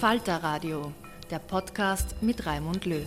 Falter 0.00 0.36
Radio, 0.42 0.92
der 1.30 1.38
Podcast 1.38 2.16
mit 2.20 2.44
Raimund 2.44 2.84
Löw. 2.84 3.00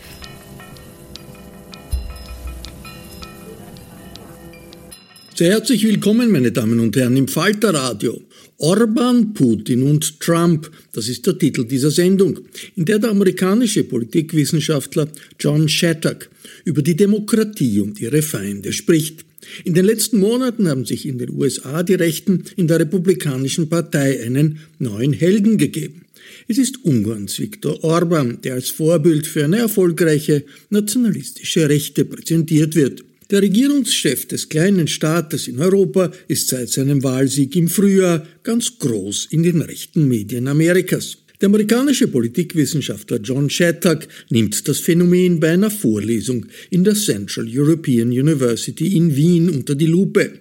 Sehr 5.36 5.52
herzlich 5.52 5.84
willkommen, 5.84 6.32
meine 6.32 6.52
Damen 6.52 6.80
und 6.80 6.96
Herren, 6.96 7.16
im 7.16 7.28
Falter 7.28 7.76
Radio. 7.76 8.20
Orban, 8.58 9.36
Putin 9.36 9.84
und 9.84 10.20
Trump, 10.20 10.72
das 10.92 11.08
ist 11.10 11.28
der 11.28 11.38
Titel 11.38 11.66
dieser 11.66 11.92
Sendung, 11.92 12.40
in 12.76 12.86
der 12.86 12.98
der 12.98 13.12
amerikanische 13.12 13.84
Politikwissenschaftler 13.84 15.10
John 15.40 15.70
Shattuck 15.70 16.28
über 16.66 16.82
die 16.82 16.96
Demokratie 16.96 17.82
und 17.82 18.02
ihre 18.02 18.24
Feinde 18.24 18.74
spricht. 18.74 19.26
In 19.64 19.76
den 19.76 19.86
letzten 19.86 20.20
Monaten 20.20 20.68
haben 20.68 20.86
sich 20.86 21.06
in 21.06 21.20
den 21.20 21.30
USA 21.30 21.84
die 21.84 21.94
Rechten 21.94 22.46
in 22.56 22.68
der 22.68 22.80
Republikanischen 22.80 23.70
Partei 23.70 24.26
einen 24.26 24.60
neuen 24.80 25.14
Helden 25.14 25.60
gegeben. 25.60 26.06
Es 26.48 26.58
ist 26.58 26.84
Ungarns 26.84 27.40
Viktor 27.40 27.84
Orban, 27.84 28.40
der 28.42 28.56
als 28.56 28.70
Vorbild 28.70 29.28
für 29.28 29.44
eine 29.44 29.58
erfolgreiche 29.58 30.44
nationalistische 30.70 31.70
Rechte 31.70 32.06
präsentiert 32.06 32.76
wird. 32.76 33.04
Der 33.32 33.44
Regierungschef 33.44 34.28
des 34.28 34.50
kleinen 34.50 34.88
Staates 34.88 35.48
in 35.48 35.60
Europa 35.60 36.12
ist 36.28 36.48
seit 36.48 36.70
seinem 36.70 37.04
Wahlsieg 37.04 37.56
im 37.56 37.68
Frühjahr 37.68 38.26
ganz 38.42 38.80
groß 38.80 39.28
in 39.30 39.44
den 39.44 39.62
rechten 39.62 40.08
Medien 40.08 40.48
Amerikas. 40.48 41.18
Der 41.40 41.48
amerikanische 41.48 42.08
Politikwissenschaftler 42.08 43.20
John 43.20 43.50
Shattuck 43.50 44.08
nimmt 44.30 44.68
das 44.68 44.80
Phänomen 44.80 45.40
bei 45.40 45.52
einer 45.52 45.72
Vorlesung 45.72 46.48
in 46.70 46.84
der 46.84 46.96
Central 46.96 47.48
European 47.48 48.10
University 48.10 48.98
in 48.98 49.16
Wien 49.16 49.50
unter 49.50 49.76
die 49.76 49.86
Lupe. 49.86 50.40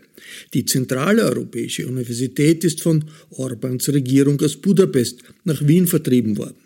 Die 0.54 0.64
zentrale 0.64 1.24
europäische 1.24 1.86
Universität 1.86 2.64
ist 2.64 2.80
von 2.80 3.04
Orbans 3.30 3.88
Regierung 3.88 4.40
aus 4.40 4.56
Budapest 4.56 5.20
nach 5.44 5.66
Wien 5.66 5.86
vertrieben 5.86 6.36
worden. 6.36 6.56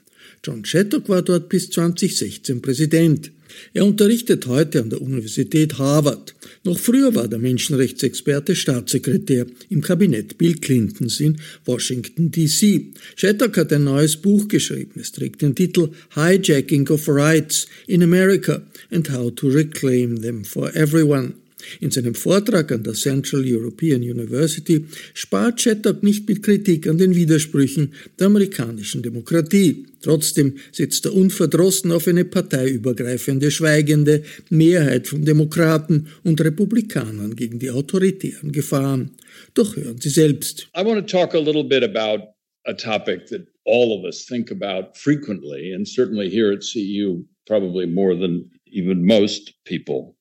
John 0.44 0.64
Shattuck 0.64 1.08
war 1.08 1.22
dort 1.22 1.48
bis 1.48 1.70
2016 1.70 2.60
Präsident. 2.60 3.30
Er 3.74 3.84
unterrichtet 3.84 4.46
heute 4.46 4.80
an 4.80 4.90
der 4.90 5.00
Universität 5.00 5.78
Harvard. 5.78 6.34
Noch 6.64 6.78
früher 6.78 7.14
war 7.14 7.28
der 7.28 7.38
Menschenrechtsexperte 7.38 8.56
Staatssekretär 8.56 9.46
im 9.68 9.82
Kabinett 9.82 10.38
Bill 10.38 10.54
Clintons 10.54 11.20
in 11.20 11.36
Washington, 11.64 12.30
D.C. 12.30 12.92
Shattuck 13.14 13.56
hat 13.56 13.72
ein 13.72 13.84
neues 13.84 14.16
Buch 14.16 14.48
geschrieben. 14.48 15.00
Es 15.00 15.12
trägt 15.12 15.42
den 15.42 15.54
Titel 15.54 15.90
Hijacking 16.14 16.88
of 16.88 17.08
Rights 17.08 17.66
in 17.86 18.02
America 18.02 18.62
and 18.90 19.10
How 19.12 19.32
to 19.34 19.48
Reclaim 19.48 20.20
Them 20.22 20.44
for 20.44 20.74
Everyone. 20.74 21.41
In 21.80 21.90
seinem 21.90 22.14
Vortrag 22.14 22.72
an 22.72 22.82
der 22.82 22.94
Central 22.94 23.44
European 23.44 24.02
University 24.02 24.86
spart 25.14 25.60
Shattuck 25.60 26.02
nicht 26.02 26.28
mit 26.28 26.42
Kritik 26.42 26.86
an 26.86 26.98
den 26.98 27.14
Widersprüchen 27.14 27.92
der 28.18 28.26
amerikanischen 28.26 29.02
Demokratie. 29.02 29.86
Trotzdem 30.02 30.58
setzt 30.72 31.04
er 31.06 31.14
unverdrossen 31.14 31.92
auf 31.92 32.08
eine 32.08 32.24
parteiübergreifende, 32.24 33.50
schweigende 33.50 34.24
Mehrheit 34.50 35.06
von 35.06 35.24
Demokraten 35.24 36.08
und 36.24 36.40
Republikanern 36.40 37.36
gegen 37.36 37.58
die 37.58 37.70
autoritären 37.70 38.50
Gefahren. 38.50 39.12
Doch 39.54 39.76
hören 39.76 40.00
Sie 40.00 40.10
selbst. 40.10 40.68
I 40.76 40.84
want 40.84 41.06
to 41.06 41.18
talk 41.18 41.34
a 41.34 41.38
little 41.38 41.64
bit 41.64 41.84
about 41.84 42.34
a 42.66 42.74
topic 42.74 43.26
that 43.26 43.46
all 43.64 43.96
of 43.96 44.04
us 44.04 44.24
think 44.24 44.50
about 44.50 44.96
frequently, 44.96 45.72
and 45.72 45.86
certainly 45.86 46.28
here 46.28 46.52
at 46.52 46.62
CEU, 46.62 47.24
probably 47.46 47.86
more 47.86 48.14
than 48.14 48.50
even 48.66 49.04
most 49.04 49.52
people. 49.64 50.16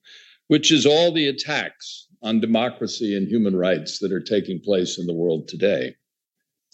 Which 0.51 0.69
is 0.69 0.85
all 0.85 1.13
the 1.13 1.29
attacks 1.29 2.07
on 2.21 2.41
democracy 2.41 3.15
and 3.15 3.25
human 3.25 3.55
rights 3.55 3.99
that 3.99 4.11
are 4.11 4.19
taking 4.19 4.59
place 4.59 4.99
in 4.99 5.07
the 5.07 5.13
world 5.13 5.47
today. 5.47 5.95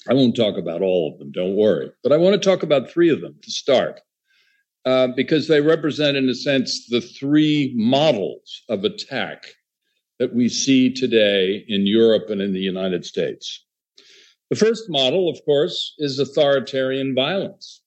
I 0.09 0.15
won't 0.15 0.35
talk 0.35 0.57
about 0.57 0.81
all 0.81 1.11
of 1.13 1.19
them, 1.19 1.31
don't 1.31 1.55
worry. 1.55 1.91
But 2.01 2.11
I 2.11 2.17
want 2.17 2.33
to 2.33 2.49
talk 2.49 2.63
about 2.63 2.89
three 2.89 3.11
of 3.11 3.21
them 3.21 3.35
to 3.39 3.51
start, 3.51 4.01
uh, 4.83 5.09
because 5.15 5.47
they 5.47 5.61
represent, 5.61 6.17
in 6.17 6.27
a 6.27 6.33
sense, 6.33 6.88
the 6.89 7.01
three 7.01 7.71
models 7.75 8.63
of 8.67 8.83
attack 8.83 9.45
that 10.18 10.33
we 10.33 10.50
see 10.50 10.91
today 10.91 11.63
in 11.68 11.85
Europe 11.85 12.31
and 12.31 12.41
in 12.41 12.53
the 12.53 12.59
United 12.59 13.06
States. 13.06 13.63
The 14.50 14.56
first 14.56 14.89
model, 14.89 15.30
of 15.30 15.38
course, 15.45 15.94
is 16.00 16.18
authoritarian 16.18 17.13
violence 17.13 17.83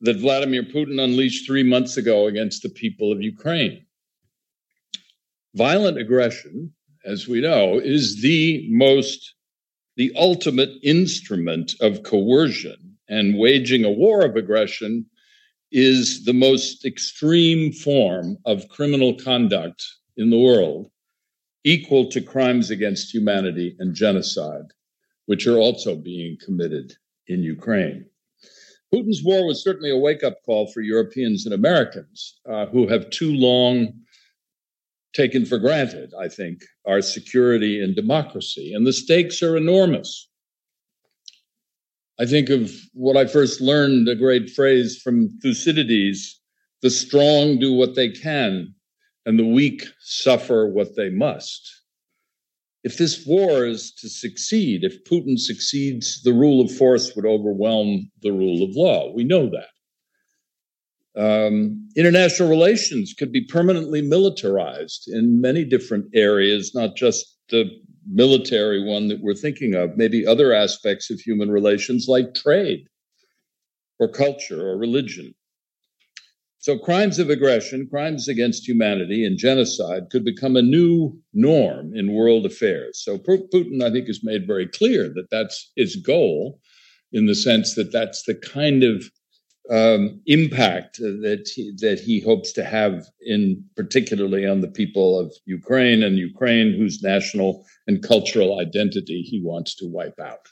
that 0.00 0.16
Vladimir 0.16 0.62
Putin 0.62 0.98
unleashed 0.98 1.46
three 1.46 1.62
months 1.62 1.98
ago 1.98 2.26
against 2.26 2.62
the 2.62 2.70
people 2.70 3.12
of 3.12 3.20
Ukraine. 3.20 3.84
Violent 5.54 5.98
aggression, 5.98 6.72
as 7.04 7.28
we 7.28 7.40
know, 7.40 7.78
is 7.78 8.22
the 8.22 8.66
most, 8.70 9.34
the 9.96 10.12
ultimate 10.16 10.70
instrument 10.82 11.74
of 11.80 12.02
coercion, 12.02 12.96
and 13.08 13.38
waging 13.38 13.84
a 13.84 13.90
war 13.90 14.24
of 14.24 14.36
aggression 14.36 15.04
is 15.70 16.24
the 16.24 16.32
most 16.32 16.84
extreme 16.84 17.72
form 17.72 18.38
of 18.46 18.68
criminal 18.68 19.14
conduct 19.14 19.84
in 20.16 20.30
the 20.30 20.38
world, 20.38 20.90
equal 21.64 22.08
to 22.08 22.20
crimes 22.20 22.70
against 22.70 23.12
humanity 23.12 23.76
and 23.78 23.94
genocide, 23.94 24.66
which 25.26 25.46
are 25.46 25.58
also 25.58 25.94
being 25.94 26.36
committed 26.44 26.94
in 27.26 27.42
Ukraine. 27.42 28.06
Putin's 28.92 29.22
war 29.22 29.46
was 29.46 29.62
certainly 29.62 29.90
a 29.90 29.96
wake 29.96 30.22
up 30.22 30.42
call 30.44 30.66
for 30.66 30.80
Europeans 30.80 31.46
and 31.46 31.54
Americans 31.54 32.38
uh, 32.50 32.66
who 32.66 32.86
have 32.86 33.08
too 33.10 33.32
long 33.32 33.94
taken 35.12 35.44
for 35.44 35.58
granted, 35.58 36.12
I 36.18 36.28
think, 36.28 36.62
our 36.86 37.02
security 37.02 37.82
and 37.82 37.94
democracy. 37.94 38.72
And 38.74 38.86
the 38.86 38.92
stakes 38.92 39.42
are 39.42 39.56
enormous. 39.56 40.28
I 42.18 42.26
think 42.26 42.50
of 42.50 42.72
what 42.92 43.16
I 43.16 43.26
first 43.26 43.60
learned 43.60 44.08
a 44.08 44.14
great 44.14 44.50
phrase 44.50 45.00
from 45.02 45.38
Thucydides 45.42 46.40
the 46.82 46.90
strong 46.90 47.60
do 47.60 47.72
what 47.72 47.94
they 47.94 48.10
can, 48.10 48.74
and 49.24 49.38
the 49.38 49.46
weak 49.46 49.86
suffer 50.00 50.66
what 50.66 50.96
they 50.96 51.10
must. 51.10 51.82
If 52.82 52.98
this 52.98 53.24
war 53.24 53.64
is 53.64 53.92
to 54.00 54.08
succeed, 54.08 54.82
if 54.82 55.04
Putin 55.04 55.38
succeeds, 55.38 56.22
the 56.22 56.32
rule 56.32 56.60
of 56.60 56.76
force 56.76 57.14
would 57.14 57.24
overwhelm 57.24 58.10
the 58.20 58.32
rule 58.32 58.64
of 58.64 58.74
law. 58.74 59.12
We 59.14 59.22
know 59.22 59.48
that. 59.50 59.68
Um, 61.16 61.88
international 61.94 62.48
relations 62.48 63.14
could 63.18 63.32
be 63.32 63.44
permanently 63.44 64.00
militarized 64.00 65.08
in 65.08 65.40
many 65.40 65.64
different 65.64 66.06
areas, 66.14 66.74
not 66.74 66.96
just 66.96 67.38
the 67.50 67.70
military 68.10 68.82
one 68.82 69.08
that 69.08 69.20
we're 69.20 69.34
thinking 69.34 69.74
of, 69.74 69.96
maybe 69.96 70.26
other 70.26 70.52
aspects 70.52 71.10
of 71.10 71.20
human 71.20 71.50
relations 71.50 72.06
like 72.08 72.34
trade 72.34 72.86
or 73.98 74.08
culture 74.08 74.68
or 74.68 74.76
religion. 74.78 75.34
So, 76.58 76.78
crimes 76.78 77.18
of 77.18 77.28
aggression, 77.28 77.88
crimes 77.88 78.28
against 78.28 78.68
humanity, 78.68 79.24
and 79.24 79.36
genocide 79.36 80.10
could 80.10 80.24
become 80.24 80.56
a 80.56 80.62
new 80.62 81.20
norm 81.34 81.92
in 81.94 82.14
world 82.14 82.46
affairs. 82.46 83.02
So, 83.02 83.18
Putin, 83.18 83.82
I 83.82 83.90
think, 83.90 84.06
has 84.06 84.22
made 84.22 84.46
very 84.46 84.68
clear 84.68 85.08
that 85.14 85.28
that's 85.30 85.72
his 85.74 85.96
goal, 85.96 86.60
in 87.12 87.26
the 87.26 87.34
sense 87.34 87.74
that 87.74 87.92
that's 87.92 88.22
the 88.22 88.36
kind 88.36 88.84
of 88.84 89.10
um, 89.70 90.20
impact 90.26 90.98
that 90.98 91.48
he, 91.54 91.72
that 91.78 92.00
he 92.00 92.20
hopes 92.20 92.52
to 92.52 92.64
have 92.64 93.06
in 93.20 93.64
particularly 93.76 94.46
on 94.46 94.60
the 94.60 94.68
people 94.68 95.18
of 95.18 95.32
Ukraine 95.44 96.02
and 96.02 96.18
Ukraine 96.18 96.72
whose 96.72 97.02
national 97.02 97.64
and 97.86 98.02
cultural 98.02 98.58
identity 98.58 99.22
he 99.22 99.40
wants 99.40 99.74
to 99.76 99.86
wipe 99.86 100.18
out. 100.20 100.48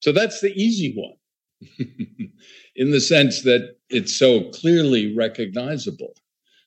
So 0.00 0.12
that's 0.12 0.40
the 0.40 0.52
easy 0.52 0.94
one. 0.94 1.14
in 2.76 2.90
the 2.90 3.00
sense 3.00 3.42
that 3.42 3.76
it's 3.88 4.16
so 4.16 4.50
clearly 4.50 5.14
recognizable. 5.14 6.14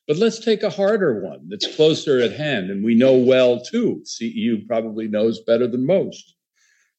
But 0.07 0.17
let's 0.17 0.39
take 0.39 0.63
a 0.63 0.69
harder 0.69 1.21
one 1.21 1.49
that's 1.49 1.75
closer 1.75 2.19
at 2.19 2.31
hand 2.31 2.69
and 2.69 2.83
we 2.83 2.95
know 2.95 3.17
well 3.17 3.59
too. 3.61 4.03
CEU 4.05 4.67
probably 4.67 5.07
knows 5.07 5.41
better 5.41 5.67
than 5.67 5.85
most. 5.85 6.35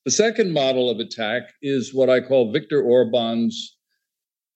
The 0.04 0.10
second 0.10 0.52
model 0.52 0.90
of 0.90 0.98
attack 0.98 1.52
is 1.62 1.94
what 1.94 2.10
I 2.10 2.20
call 2.20 2.52
Viktor 2.52 2.82
Orban's 2.82 3.75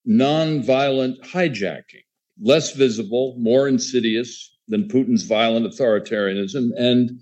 nonviolent 0.07 1.19
hijacking, 1.21 2.03
less 2.41 2.73
visible, 2.73 3.35
more 3.37 3.67
insidious 3.67 4.57
than 4.67 4.87
Putin's 4.87 5.23
violent 5.23 5.65
authoritarianism, 5.65 6.69
and 6.77 7.19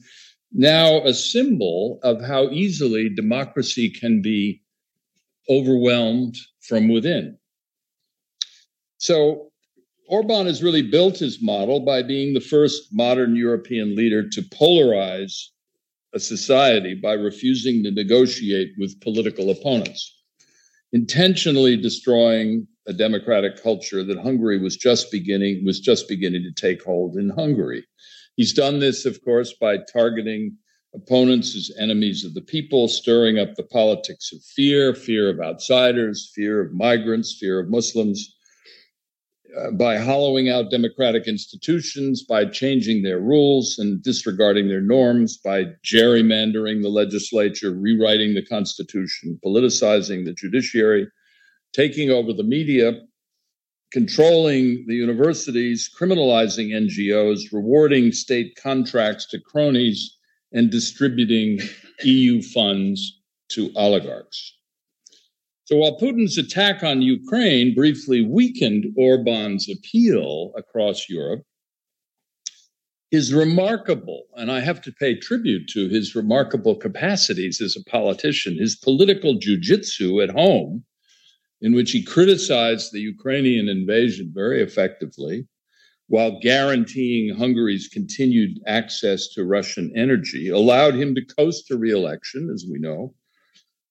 now 0.51 1.01
a 1.03 1.13
symbol 1.13 1.99
of 2.03 2.21
how 2.21 2.49
easily 2.49 3.09
democracy 3.09 3.89
can 3.89 4.21
be 4.21 4.61
overwhelmed 5.49 6.35
from 6.61 6.89
within. 6.89 7.37
So 8.97 9.51
Orban 10.07 10.47
has 10.47 10.63
really 10.63 10.81
built 10.81 11.17
his 11.17 11.41
model 11.41 11.81
by 11.81 12.03
being 12.03 12.33
the 12.33 12.41
first 12.41 12.89
modern 12.91 13.35
European 13.35 13.95
leader 13.95 14.27
to 14.29 14.41
polarize 14.41 15.47
a 16.13 16.19
society 16.19 16.95
by 16.95 17.13
refusing 17.13 17.83
to 17.83 17.91
negotiate 17.91 18.71
with 18.77 18.99
political 19.01 19.51
opponents 19.51 20.18
intentionally 20.91 21.77
destroying 21.77 22.67
a 22.87 22.93
democratic 22.93 23.61
culture 23.61 24.03
that 24.03 24.19
Hungary 24.19 24.59
was 24.59 24.75
just 24.75 25.11
beginning 25.11 25.63
was 25.65 25.79
just 25.79 26.07
beginning 26.07 26.43
to 26.43 26.51
take 26.51 26.83
hold 26.83 27.15
in 27.15 27.29
Hungary. 27.29 27.85
He's 28.35 28.53
done 28.53 28.79
this, 28.79 29.05
of 29.05 29.23
course, 29.23 29.53
by 29.53 29.77
targeting 29.91 30.57
opponents 30.95 31.55
as 31.55 31.71
enemies 31.79 32.25
of 32.25 32.33
the 32.33 32.41
people, 32.41 32.87
stirring 32.87 33.37
up 33.37 33.53
the 33.55 33.63
politics 33.63 34.31
of 34.33 34.41
fear, 34.43 34.95
fear 34.95 35.29
of 35.29 35.39
outsiders, 35.39 36.31
fear 36.33 36.61
of 36.61 36.73
migrants, 36.73 37.37
fear 37.39 37.59
of 37.59 37.69
Muslims, 37.69 38.35
uh, 39.57 39.71
by 39.71 39.97
hollowing 39.97 40.49
out 40.49 40.71
democratic 40.71 41.27
institutions, 41.27 42.23
by 42.23 42.45
changing 42.45 43.01
their 43.03 43.19
rules 43.19 43.79
and 43.79 44.01
disregarding 44.03 44.67
their 44.67 44.81
norms, 44.81 45.37
by 45.37 45.65
gerrymandering 45.83 46.81
the 46.81 46.89
legislature, 46.89 47.71
rewriting 47.71 48.33
the 48.33 48.45
constitution, 48.45 49.39
politicizing 49.43 50.25
the 50.25 50.33
judiciary, 50.33 51.07
taking 51.73 52.11
over 52.11 52.33
the 52.33 52.43
media, 52.43 53.01
controlling 53.91 54.85
the 54.87 54.95
universities, 54.95 55.89
criminalizing 55.99 56.69
NGOs, 56.69 57.51
rewarding 57.51 58.11
state 58.11 58.55
contracts 58.61 59.25
to 59.27 59.39
cronies, 59.39 60.15
and 60.51 60.71
distributing 60.71 61.59
EU 62.03 62.41
funds 62.41 63.19
to 63.49 63.71
oligarchs. 63.75 64.58
So 65.69 65.75
while 65.75 65.99
Putin's 65.99 66.39
attack 66.39 66.81
on 66.81 67.03
Ukraine 67.03 67.75
briefly 67.75 68.23
weakened 68.23 68.91
Orban's 68.97 69.69
appeal 69.69 70.51
across 70.57 71.07
Europe, 71.07 71.43
his 73.11 73.35
remarkable, 73.35 74.23
and 74.35 74.51
I 74.51 74.61
have 74.61 74.81
to 74.81 74.91
pay 74.91 75.13
tribute 75.13 75.67
to 75.73 75.87
his 75.87 76.15
remarkable 76.15 76.75
capacities 76.75 77.61
as 77.61 77.75
a 77.77 77.87
politician, 77.87 78.57
his 78.57 78.77
political 78.77 79.35
jujitsu 79.35 80.23
at 80.23 80.31
home, 80.31 80.85
in 81.61 81.75
which 81.75 81.91
he 81.91 82.01
criticized 82.01 82.91
the 82.91 83.01
Ukrainian 83.01 83.69
invasion 83.69 84.31
very 84.33 84.63
effectively, 84.63 85.47
while 86.07 86.39
guaranteeing 86.39 87.37
Hungary's 87.37 87.87
continued 87.87 88.59
access 88.65 89.27
to 89.33 89.45
Russian 89.45 89.93
energy, 89.95 90.49
allowed 90.49 90.95
him 90.95 91.13
to 91.13 91.23
coast 91.23 91.67
to 91.67 91.77
re-election, 91.77 92.49
as 92.51 92.65
we 92.67 92.79
know, 92.79 93.13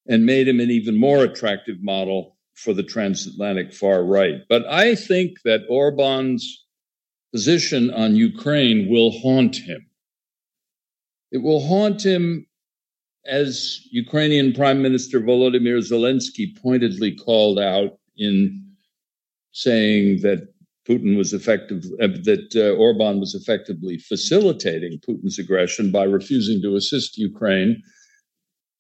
and 0.09 0.25
made 0.25 0.49
him 0.49 0.61
an 0.61 0.71
even 0.71 0.97
more 0.97 1.23
attractive 1.23 1.83
model 1.83 2.37
for 2.55 2.73
the 2.73 2.83
transatlantic 2.83 3.73
far 3.73 4.03
right. 4.03 4.41
But 4.49 4.67
I 4.67 4.95
think 4.95 5.43
that 5.45 5.67
Orban's 5.69 6.65
position 7.33 7.91
on 7.91 8.17
Ukraine 8.17 8.89
will 8.91 9.11
haunt 9.11 9.57
him. 9.57 9.87
It 11.31 11.39
will 11.39 11.65
haunt 11.65 12.05
him, 12.05 12.47
as 13.27 13.81
Ukrainian 13.91 14.55
Prime 14.55 14.81
Minister 14.81 15.21
Volodymyr 15.21 15.79
Zelensky 15.81 16.57
pointedly 16.61 17.15
called 17.15 17.59
out 17.59 17.99
in 18.17 18.65
saying 19.53 20.23
that 20.23 20.49
Putin 20.89 21.19
was 21.19 21.35
effective, 21.35 21.85
uh, 22.01 22.09
that 22.25 22.49
uh, 22.57 22.75
Orban 22.81 23.21
was 23.21 23.35
effectively 23.35 23.99
facilitating 23.99 24.99
Putin's 25.07 25.39
aggression 25.39 25.93
by 25.93 26.05
refusing 26.05 26.63
to 26.63 26.77
assist 26.77 27.19
Ukraine 27.19 27.83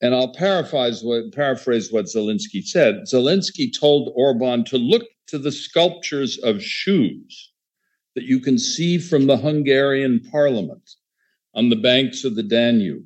and 0.00 0.14
I'll 0.14 0.32
paraphrase 0.32 1.02
what, 1.02 1.32
paraphrase 1.32 1.92
what 1.92 2.06
Zelensky 2.06 2.64
said. 2.64 3.02
Zelensky 3.02 3.70
told 3.76 4.12
Orban 4.14 4.64
to 4.64 4.78
look 4.78 5.04
to 5.28 5.38
the 5.38 5.52
sculptures 5.52 6.38
of 6.38 6.62
shoes 6.62 7.52
that 8.14 8.24
you 8.24 8.40
can 8.40 8.58
see 8.58 8.98
from 8.98 9.26
the 9.26 9.36
Hungarian 9.36 10.20
parliament 10.30 10.90
on 11.54 11.68
the 11.68 11.76
banks 11.76 12.24
of 12.24 12.34
the 12.36 12.42
Danube 12.42 13.04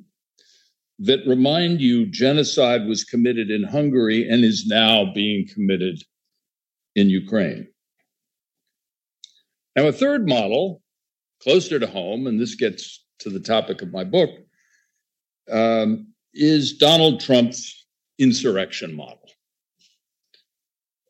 that 0.99 1.25
remind 1.27 1.81
you 1.81 2.05
genocide 2.05 2.85
was 2.85 3.03
committed 3.03 3.49
in 3.49 3.63
Hungary 3.63 4.27
and 4.29 4.43
is 4.43 4.65
now 4.67 5.11
being 5.13 5.47
committed 5.47 6.01
in 6.95 7.09
Ukraine. 7.09 7.67
Now, 9.75 9.87
a 9.87 9.91
third 9.91 10.27
model, 10.27 10.81
closer 11.41 11.79
to 11.79 11.87
home, 11.87 12.27
and 12.27 12.39
this 12.39 12.55
gets 12.55 13.03
to 13.19 13.31
the 13.31 13.39
topic 13.39 13.81
of 13.81 13.91
my 13.91 14.03
book, 14.03 14.29
um, 15.51 16.12
is 16.33 16.73
Donald 16.73 17.19
Trump's 17.19 17.85
insurrection 18.19 18.95
model, 18.95 19.29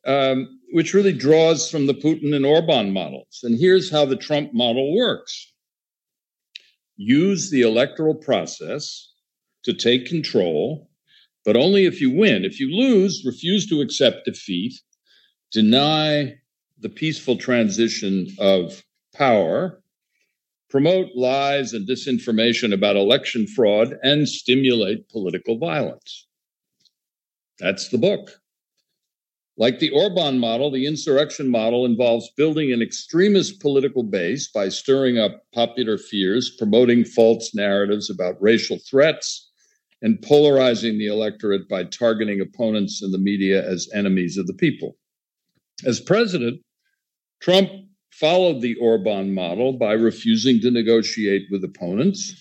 um, 0.05 0.59
which 0.71 0.93
really 0.93 1.13
draws 1.13 1.69
from 1.69 1.87
the 1.87 1.93
Putin 1.93 2.35
and 2.35 2.45
Orban 2.45 2.91
models. 2.91 3.39
And 3.43 3.59
here's 3.59 3.91
how 3.91 4.05
the 4.05 4.15
Trump 4.15 4.53
model 4.53 4.95
works 4.95 5.53
use 6.95 7.49
the 7.49 7.61
electoral 7.61 8.15
process 8.15 9.11
to 9.63 9.73
take 9.73 10.05
control, 10.05 10.89
but 11.45 11.57
only 11.57 11.85
if 11.85 12.01
you 12.01 12.11
win. 12.11 12.45
If 12.45 12.59
you 12.59 12.69
lose, 12.69 13.23
refuse 13.25 13.67
to 13.67 13.81
accept 13.81 14.25
defeat, 14.25 14.73
deny 15.51 16.35
the 16.79 16.89
peaceful 16.89 17.37
transition 17.37 18.27
of 18.39 18.83
power, 19.15 19.82
promote 20.73 21.15
lies 21.15 21.73
and 21.73 21.87
disinformation 21.87 22.73
about 22.73 22.95
election 22.95 23.45
fraud, 23.45 23.93
and 24.01 24.27
stimulate 24.27 25.07
political 25.07 25.55
violence. 25.59 26.27
That's 27.59 27.89
the 27.89 27.99
book. 27.99 28.31
Like 29.55 29.77
the 29.77 29.91
Orban 29.91 30.39
model, 30.39 30.71
the 30.71 30.87
insurrection 30.87 31.47
model 31.47 31.85
involves 31.85 32.31
building 32.37 32.73
an 32.73 32.81
extremist 32.81 33.61
political 33.61 34.01
base 34.01 34.49
by 34.49 34.69
stirring 34.69 35.19
up 35.19 35.43
popular 35.53 35.99
fears, 35.99 36.49
promoting 36.57 37.05
false 37.05 37.53
narratives 37.53 38.09
about 38.09 38.41
racial 38.41 38.79
threats, 38.89 39.51
and 40.01 40.19
polarizing 40.23 40.97
the 40.97 41.05
electorate 41.05 41.69
by 41.69 41.83
targeting 41.83 42.41
opponents 42.41 43.03
in 43.03 43.11
the 43.11 43.19
media 43.19 43.63
as 43.63 43.87
enemies 43.93 44.39
of 44.39 44.47
the 44.47 44.55
people. 44.55 44.97
As 45.85 45.99
president, 45.99 46.61
Trump 47.43 47.69
followed 48.19 48.61
the 48.61 48.75
Orban 48.75 49.33
model 49.33 49.73
by 49.73 49.93
refusing 49.93 50.59
to 50.61 50.71
negotiate 50.71 51.47
with 51.49 51.63
opponents, 51.63 52.35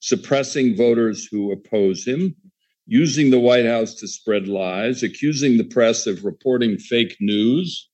suppressing 0.00 0.76
voters 0.76 1.26
who 1.26 1.52
oppose 1.52 2.06
him, 2.06 2.36
using 2.86 3.30
the 3.30 3.38
White 3.38 3.66
House 3.66 3.94
to 3.94 4.06
spread 4.06 4.46
lies, 4.46 5.02
accusing 5.02 5.56
the 5.56 5.64
press 5.64 6.06
of 6.06 6.24
reporting 6.24 6.78
fake 6.78 7.16
news, 7.18 7.88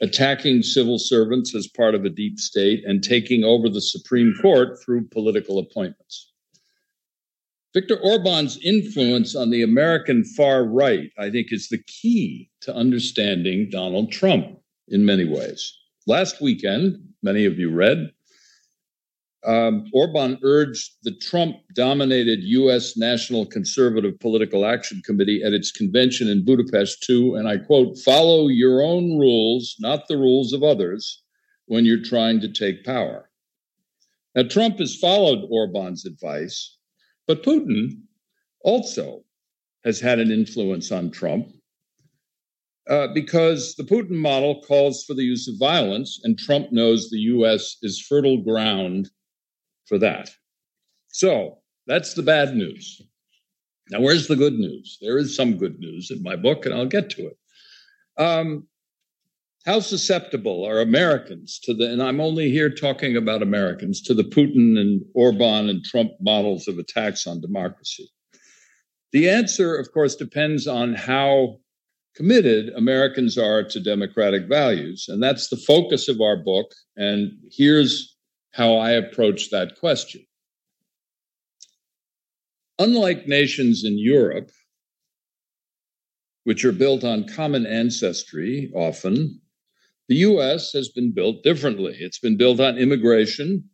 attacking 0.00 0.62
civil 0.62 0.98
servants 0.98 1.54
as 1.54 1.66
part 1.68 1.94
of 1.94 2.04
a 2.04 2.10
deep 2.10 2.38
state, 2.38 2.84
and 2.84 3.02
taking 3.02 3.44
over 3.44 3.68
the 3.68 3.80
Supreme 3.80 4.34
Court 4.40 4.78
through 4.84 5.08
political 5.08 5.58
appointments. 5.58 6.32
Viktor 7.72 7.98
Orban's 8.00 8.58
influence 8.58 9.34
on 9.34 9.48
the 9.48 9.62
American 9.62 10.24
far 10.24 10.64
right, 10.64 11.10
I 11.18 11.30
think, 11.30 11.48
is 11.50 11.68
the 11.68 11.82
key 11.86 12.50
to 12.60 12.74
understanding 12.74 13.70
Donald 13.70 14.12
Trump 14.12 14.58
in 14.88 15.06
many 15.06 15.24
ways. 15.24 15.78
Last 16.06 16.40
weekend, 16.40 16.98
many 17.22 17.44
of 17.44 17.58
you 17.58 17.70
read, 17.70 18.10
um, 19.44 19.86
Orban 19.92 20.38
urged 20.42 20.92
the 21.02 21.12
Trump 21.16 21.56
dominated 21.74 22.40
U.S. 22.42 22.96
National 22.96 23.46
Conservative 23.46 24.18
Political 24.20 24.64
Action 24.64 25.00
Committee 25.04 25.42
at 25.44 25.52
its 25.52 25.70
convention 25.70 26.28
in 26.28 26.44
Budapest 26.44 27.02
to, 27.04 27.36
and 27.36 27.48
I 27.48 27.58
quote, 27.58 27.98
follow 27.98 28.48
your 28.48 28.82
own 28.82 29.18
rules, 29.18 29.76
not 29.78 30.08
the 30.08 30.16
rules 30.16 30.52
of 30.52 30.62
others, 30.62 31.22
when 31.66 31.84
you're 31.84 32.02
trying 32.02 32.40
to 32.40 32.52
take 32.52 32.84
power. 32.84 33.30
Now, 34.34 34.44
Trump 34.44 34.78
has 34.78 34.96
followed 34.96 35.46
Orban's 35.50 36.06
advice, 36.06 36.78
but 37.26 37.44
Putin 37.44 38.02
also 38.64 39.24
has 39.84 40.00
had 40.00 40.18
an 40.18 40.30
influence 40.30 40.90
on 40.90 41.10
Trump 41.10 41.48
uh, 42.88 43.08
because 43.14 43.74
the 43.76 43.84
Putin 43.84 44.10
model 44.10 44.62
calls 44.62 45.04
for 45.04 45.14
the 45.14 45.22
use 45.22 45.48
of 45.48 45.58
violence, 45.58 46.20
and 46.24 46.38
Trump 46.38 46.72
knows 46.72 47.08
the 47.08 47.18
US 47.18 47.76
is 47.82 48.00
fertile 48.00 48.42
ground 48.42 49.10
for 49.86 49.98
that. 49.98 50.30
So 51.08 51.58
that's 51.86 52.14
the 52.14 52.22
bad 52.22 52.56
news. 52.56 53.00
Now, 53.90 54.00
where's 54.00 54.28
the 54.28 54.36
good 54.36 54.54
news? 54.54 54.98
There 55.00 55.18
is 55.18 55.36
some 55.36 55.58
good 55.58 55.78
news 55.78 56.10
in 56.10 56.22
my 56.22 56.36
book, 56.36 56.64
and 56.64 56.74
I'll 56.74 56.86
get 56.86 57.10
to 57.10 57.26
it. 57.26 57.36
Um, 58.16 58.66
how 59.64 59.80
susceptible 59.80 60.64
are 60.64 60.80
Americans 60.80 61.60
to 61.64 61.74
the, 61.74 61.90
and 61.90 62.02
I'm 62.02 62.20
only 62.20 62.50
here 62.50 62.70
talking 62.70 63.16
about 63.16 63.42
Americans, 63.42 64.00
to 64.02 64.14
the 64.14 64.24
Putin 64.24 64.78
and 64.78 65.02
Orban 65.14 65.68
and 65.68 65.84
Trump 65.84 66.12
models 66.20 66.66
of 66.66 66.78
attacks 66.78 67.26
on 67.26 67.40
democracy? 67.40 68.10
The 69.12 69.28
answer, 69.28 69.76
of 69.76 69.92
course, 69.92 70.16
depends 70.16 70.66
on 70.66 70.94
how 70.94 71.58
committed 72.14 72.70
Americans 72.74 73.38
are 73.38 73.62
to 73.64 73.80
democratic 73.80 74.46
values. 74.48 75.06
And 75.08 75.22
that's 75.22 75.48
the 75.48 75.56
focus 75.56 76.08
of 76.08 76.20
our 76.20 76.36
book. 76.36 76.72
And 76.96 77.32
here's 77.50 78.16
how 78.52 78.76
I 78.76 78.92
approach 78.92 79.50
that 79.50 79.78
question. 79.78 80.24
Unlike 82.78 83.26
nations 83.28 83.84
in 83.84 83.98
Europe, 83.98 84.50
which 86.44 86.64
are 86.64 86.72
built 86.72 87.04
on 87.04 87.28
common 87.28 87.66
ancestry 87.66 88.70
often, 88.74 89.40
the 90.08 90.16
US 90.16 90.72
has 90.72 90.88
been 90.88 91.12
built 91.12 91.42
differently. 91.42 91.96
It's 91.98 92.18
been 92.18 92.36
built 92.36 92.60
on 92.60 92.76
immigration, 92.76 93.64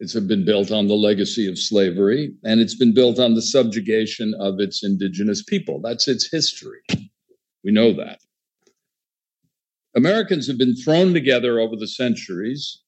it's 0.00 0.14
been 0.14 0.44
built 0.44 0.70
on 0.70 0.86
the 0.86 0.94
legacy 0.94 1.48
of 1.48 1.58
slavery, 1.58 2.32
and 2.44 2.60
it's 2.60 2.76
been 2.76 2.94
built 2.94 3.18
on 3.18 3.34
the 3.34 3.42
subjugation 3.42 4.34
of 4.38 4.60
its 4.60 4.84
indigenous 4.84 5.42
people. 5.42 5.80
That's 5.80 6.06
its 6.06 6.30
history. 6.30 6.80
We 7.68 7.74
know 7.74 7.92
that. 7.92 8.20
Americans 9.94 10.46
have 10.46 10.56
been 10.56 10.74
thrown 10.74 11.12
together 11.12 11.60
over 11.60 11.76
the 11.76 11.86
centuries 11.86 12.80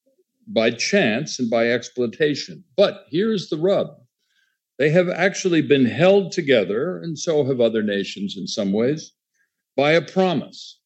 by 0.47 0.71
chance 0.71 1.39
and 1.39 1.51
by 1.51 1.71
exploitation. 1.71 2.65
But 2.79 3.05
here's 3.11 3.51
the 3.51 3.59
rub 3.59 3.89
they 4.79 4.89
have 4.89 5.11
actually 5.11 5.61
been 5.61 5.85
held 5.85 6.33
together, 6.33 6.99
and 6.99 7.19
so 7.19 7.45
have 7.45 7.61
other 7.61 7.83
nations 7.83 8.39
in 8.39 8.47
some 8.47 8.73
ways, 8.73 9.13
by 9.77 9.93
a 9.93 10.01
promise. 10.01 10.81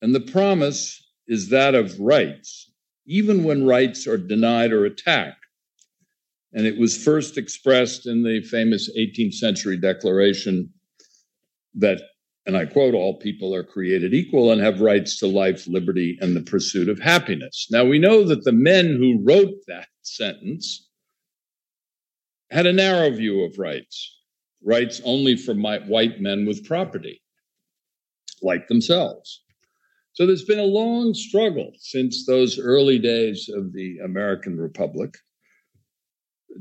And 0.00 0.14
the 0.14 0.20
promise 0.20 1.06
is 1.28 1.50
that 1.50 1.74
of 1.74 2.00
rights, 2.00 2.72
even 3.06 3.44
when 3.44 3.66
rights 3.66 4.06
are 4.06 4.16
denied 4.16 4.72
or 4.72 4.86
attacked. 4.86 5.44
And 6.54 6.66
it 6.66 6.78
was 6.78 6.96
first 6.96 7.36
expressed 7.36 8.06
in 8.06 8.22
the 8.22 8.40
famous 8.40 8.88
18th 8.96 9.34
century 9.34 9.76
declaration 9.76 10.72
that 11.74 12.00
and 12.46 12.56
I 12.56 12.64
quote, 12.64 12.94
all 12.94 13.18
people 13.18 13.52
are 13.54 13.64
created 13.64 14.14
equal 14.14 14.52
and 14.52 14.60
have 14.60 14.80
rights 14.80 15.18
to 15.18 15.26
life, 15.26 15.66
liberty, 15.66 16.16
and 16.20 16.36
the 16.36 16.42
pursuit 16.42 16.88
of 16.88 17.00
happiness. 17.00 17.66
Now, 17.70 17.84
we 17.84 17.98
know 17.98 18.22
that 18.24 18.44
the 18.44 18.52
men 18.52 18.86
who 18.86 19.20
wrote 19.22 19.54
that 19.66 19.88
sentence 20.02 20.88
had 22.52 22.66
a 22.66 22.72
narrow 22.72 23.10
view 23.10 23.42
of 23.42 23.58
rights, 23.58 24.16
rights 24.62 25.02
only 25.04 25.36
for 25.36 25.54
white 25.54 26.20
men 26.20 26.46
with 26.46 26.64
property, 26.64 27.20
like 28.42 28.68
themselves. 28.68 29.42
So 30.12 30.24
there's 30.24 30.44
been 30.44 30.60
a 30.60 30.62
long 30.62 31.14
struggle 31.14 31.72
since 31.80 32.26
those 32.26 32.60
early 32.60 33.00
days 33.00 33.50
of 33.52 33.72
the 33.72 33.98
American 34.04 34.56
Republic 34.56 35.14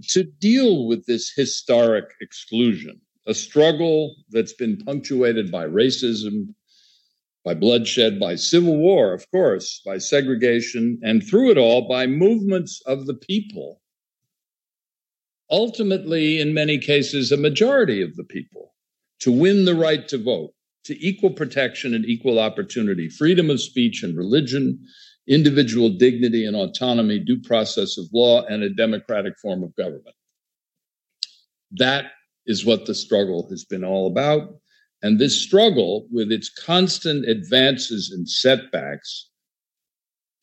to 0.10 0.24
deal 0.24 0.88
with 0.88 1.06
this 1.06 1.32
historic 1.34 2.06
exclusion 2.22 3.00
a 3.27 3.34
struggle 3.34 4.15
that's 4.29 4.53
been 4.53 4.77
punctuated 4.77 5.51
by 5.51 5.65
racism, 5.65 6.53
by 7.44 7.53
bloodshed, 7.53 8.20
by 8.20 8.36
civil 8.36 8.77
war, 8.77 9.13
of 9.13 9.29
course, 9.32 9.82
by 9.86 9.98
segregation, 9.98 11.00
and 11.03 11.25
through 11.25 11.51
it 11.51 11.58
all, 11.58 11.88
by 11.88 12.08
movements 12.08 12.82
of 12.86 13.05
the 13.05 13.13
people. 13.13 13.82
Ultimately, 15.51 16.39
in 16.39 16.53
many 16.53 16.79
cases, 16.79 17.32
a 17.32 17.38
majority 17.38 18.01
of 18.01 18.15
the 18.15 18.24
people 18.24 18.74
to 19.20 19.32
win 19.32 19.65
the 19.65 19.75
right 19.75 20.08
to 20.08 20.17
vote, 20.17 20.53
to 20.86 21.00
equal 21.05 21.32
protection 21.32 21.94
and 21.94 22.05
equal 22.05 22.39
opportunity, 22.39 23.10
freedom 23.10 23.50
of 23.50 23.62
speech 23.62 24.03
and 24.03 24.17
religion, 24.17 24.79
individual 25.27 25.89
dignity 25.89 26.46
and 26.46 26.55
autonomy, 26.55 27.20
due 27.20 27.41
process 27.41 27.98
of 27.98 28.05
law, 28.12 28.44
and 28.46 28.63
a 28.63 28.70
democratic 28.70 29.38
form 29.39 29.63
of 29.63 29.75
government. 29.75 30.15
That 31.72 32.12
is 32.46 32.66
what 32.66 32.86
the 32.86 32.96
struggle 32.96 33.48
has 33.50 33.66
been 33.66 33.84
all 33.84 34.08
about. 34.08 34.50
And 35.02 35.20
this 35.20 35.40
struggle, 35.40 36.08
with 36.12 36.32
its 36.32 36.50
constant 36.50 37.28
advances 37.28 38.12
and 38.12 38.28
setbacks, 38.28 39.30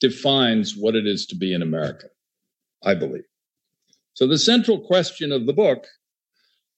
defines 0.00 0.76
what 0.76 0.94
it 0.94 1.06
is 1.06 1.26
to 1.26 1.36
be 1.36 1.54
an 1.54 1.62
American, 1.62 2.10
I 2.84 2.94
believe. 2.94 3.24
So 4.14 4.26
the 4.26 4.38
central 4.38 4.80
question 4.80 5.32
of 5.32 5.46
the 5.46 5.52
book 5.52 5.86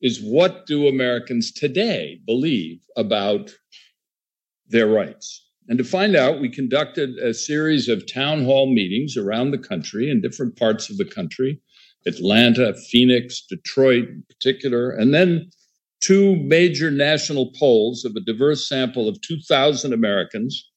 is 0.00 0.20
what 0.22 0.66
do 0.66 0.86
Americans 0.86 1.50
today 1.50 2.20
believe 2.26 2.80
about 2.96 3.54
their 4.68 4.86
rights? 4.86 5.48
And 5.68 5.78
to 5.78 5.84
find 5.84 6.14
out, 6.14 6.40
we 6.40 6.50
conducted 6.50 7.16
a 7.16 7.32
series 7.32 7.88
of 7.88 8.12
town 8.12 8.44
hall 8.44 8.66
meetings 8.72 9.16
around 9.16 9.50
the 9.50 9.58
country 9.58 10.10
in 10.10 10.20
different 10.20 10.56
parts 10.56 10.90
of 10.90 10.98
the 10.98 11.06
country 11.06 11.60
Atlanta, 12.06 12.74
Phoenix, 12.90 13.42
Detroit 13.48 14.08
in 14.08 14.24
particular, 14.28 14.90
and 14.90 15.14
then 15.14 15.50
two 16.00 16.36
major 16.36 16.90
national 16.90 17.52
polls 17.58 18.04
of 18.04 18.14
a 18.16 18.20
diverse 18.20 18.68
sample 18.68 19.08
of 19.08 19.20
2,000 19.22 19.92
Americans 19.92 20.70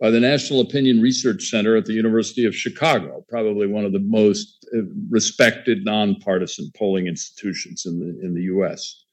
by 0.00 0.10
the 0.10 0.20
National 0.20 0.60
Opinion 0.60 1.00
Research 1.00 1.44
Center 1.44 1.76
at 1.76 1.86
the 1.86 1.92
University 1.92 2.44
of 2.44 2.54
Chicago, 2.54 3.24
probably 3.28 3.66
one 3.66 3.84
of 3.84 3.92
the 3.92 4.00
most 4.00 4.66
uh, 4.74 4.80
respected 5.10 5.84
nonpartisan 5.84 6.70
polling 6.76 7.06
institutions 7.06 7.84
in 7.84 7.98
the, 7.98 8.26
in 8.26 8.34
the 8.34 8.42
US. 8.42 9.04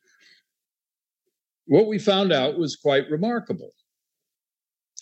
What 1.68 1.88
we 1.88 1.98
found 1.98 2.32
out 2.32 2.60
was 2.60 2.76
quite 2.76 3.10
remarkable. 3.10 3.72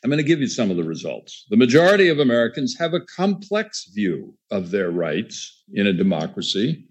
I'm 0.03 0.09
going 0.09 0.17
to 0.17 0.23
give 0.23 0.41
you 0.41 0.47
some 0.47 0.69
of 0.69 0.75
the 0.75 0.83
results. 0.83 1.45
The 1.49 1.55
majority 1.55 2.09
of 2.09 2.19
Americans 2.19 2.75
have 2.77 2.93
a 2.93 2.99
complex 3.01 3.89
view 3.93 4.35
of 4.51 4.69
their 4.69 4.91
rights 4.91 5.63
in 5.73 5.87
a 5.87 5.93
democracy 5.93 6.89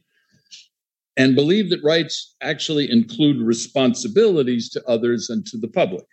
and 1.19 1.35
believe 1.35 1.69
that 1.71 1.85
rights 1.85 2.35
actually 2.41 2.91
include 2.91 3.37
responsibilities 3.39 4.71
to 4.71 4.83
others 4.89 5.29
and 5.29 5.45
to 5.47 5.59
the 5.59 5.69
public. 5.69 6.07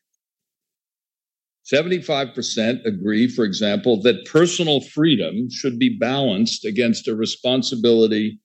75% 1.71 2.85
agree, 2.85 3.27
for 3.27 3.45
example, 3.45 4.01
that 4.01 4.25
personal 4.25 4.81
freedom 4.81 5.49
should 5.49 5.79
be 5.79 5.97
balanced 5.97 6.65
against 6.65 7.07
a 7.07 7.15
responsibility 7.15 8.39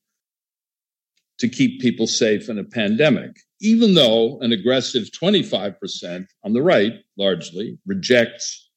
to 1.38 1.49
keep 1.49 1.80
people 1.80 2.06
safe 2.06 2.49
in 2.49 2.58
a 2.58 2.64
pandemic, 2.64 3.32
even 3.64 3.94
though 3.94 4.38
an 4.40 4.52
aggressive 4.52 5.04
25% 5.11 6.26
on 6.44 6.52
the 6.52 6.61
right, 6.62 6.92
largely, 7.16 7.78
rejects 7.87 8.68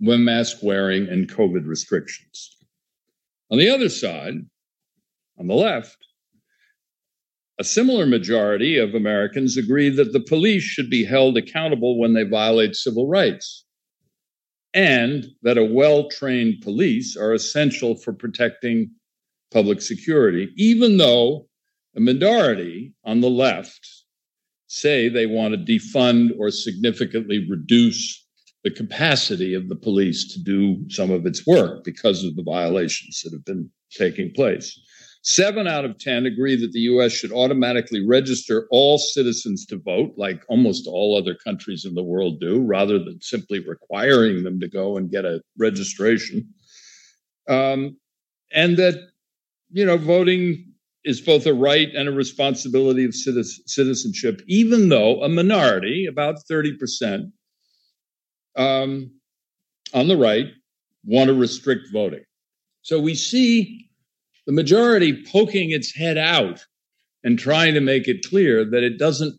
when 0.00 0.24
mask 0.24 0.56
wearing 0.62 1.08
and 1.08 1.30
COVID 1.30 1.64
restrictions. 1.64 2.56
On 3.52 3.58
the 3.58 3.70
other 3.70 3.88
side, 3.88 4.34
on 5.38 5.46
the 5.46 5.54
left, 5.54 5.96
a 7.60 7.64
similar 7.64 8.04
majority 8.04 8.78
of 8.78 8.96
Americans 8.96 9.56
agree 9.56 9.90
that 9.90 10.12
the 10.12 10.18
police 10.18 10.64
should 10.64 10.90
be 10.90 11.04
held 11.04 11.36
accountable 11.38 11.96
when 11.96 12.14
they 12.14 12.24
violate 12.24 12.74
civil 12.74 13.06
rights. 13.06 13.64
and 14.74 15.28
that 15.42 15.56
a 15.56 15.64
well 15.64 16.08
trained 16.10 16.60
police 16.60 17.16
are 17.16 17.32
essential 17.32 17.94
for 17.94 18.12
protecting 18.12 18.90
public 19.52 19.80
security, 19.80 20.52
even 20.56 20.96
though 20.96 21.46
a 21.96 22.00
minority 22.00 22.92
on 23.04 23.20
the 23.20 23.30
left 23.30 24.04
say 24.66 25.08
they 25.08 25.26
want 25.26 25.54
to 25.54 25.72
defund 25.72 26.30
or 26.38 26.50
significantly 26.50 27.46
reduce 27.48 28.26
the 28.64 28.70
capacity 28.70 29.54
of 29.54 29.68
the 29.68 29.76
police 29.76 30.32
to 30.32 30.42
do 30.42 30.84
some 30.88 31.10
of 31.10 31.26
its 31.26 31.46
work 31.46 31.84
because 31.84 32.24
of 32.24 32.34
the 32.34 32.42
violations 32.42 33.20
that 33.22 33.32
have 33.32 33.44
been 33.44 33.70
taking 33.92 34.32
place. 34.32 34.80
Seven 35.22 35.66
out 35.66 35.84
of 35.84 35.98
10 35.98 36.26
agree 36.26 36.56
that 36.56 36.72
the 36.72 36.80
US 36.80 37.12
should 37.12 37.32
automatically 37.32 38.06
register 38.06 38.66
all 38.70 38.98
citizens 38.98 39.64
to 39.66 39.78
vote, 39.78 40.12
like 40.16 40.42
almost 40.48 40.86
all 40.86 41.16
other 41.16 41.34
countries 41.34 41.84
in 41.84 41.94
the 41.94 42.02
world 42.02 42.40
do, 42.40 42.60
rather 42.60 42.98
than 42.98 43.20
simply 43.20 43.60
requiring 43.60 44.42
them 44.42 44.60
to 44.60 44.68
go 44.68 44.96
and 44.96 45.10
get 45.10 45.24
a 45.24 45.40
registration. 45.58 46.46
Um, 47.48 47.96
and 48.52 48.76
that, 48.76 48.98
you 49.70 49.86
know, 49.86 49.96
voting 49.96 50.73
is 51.04 51.20
both 51.20 51.46
a 51.46 51.54
right 51.54 51.88
and 51.94 52.08
a 52.08 52.12
responsibility 52.12 53.04
of 53.04 53.14
citizenship, 53.14 54.42
even 54.46 54.88
though 54.88 55.22
a 55.22 55.28
minority, 55.28 56.06
about 56.06 56.36
30%, 56.50 57.30
um, 58.56 59.10
on 59.92 60.08
the 60.08 60.16
right, 60.16 60.46
want 61.04 61.28
to 61.28 61.34
restrict 61.34 61.88
voting. 61.92 62.24
So 62.82 63.00
we 63.00 63.14
see 63.14 63.90
the 64.46 64.52
majority 64.52 65.24
poking 65.24 65.70
its 65.70 65.94
head 65.94 66.18
out 66.18 66.64
and 67.22 67.38
trying 67.38 67.74
to 67.74 67.80
make 67.80 68.08
it 68.08 68.26
clear 68.28 68.64
that 68.64 68.82
it 68.82 68.98
doesn't 68.98 69.38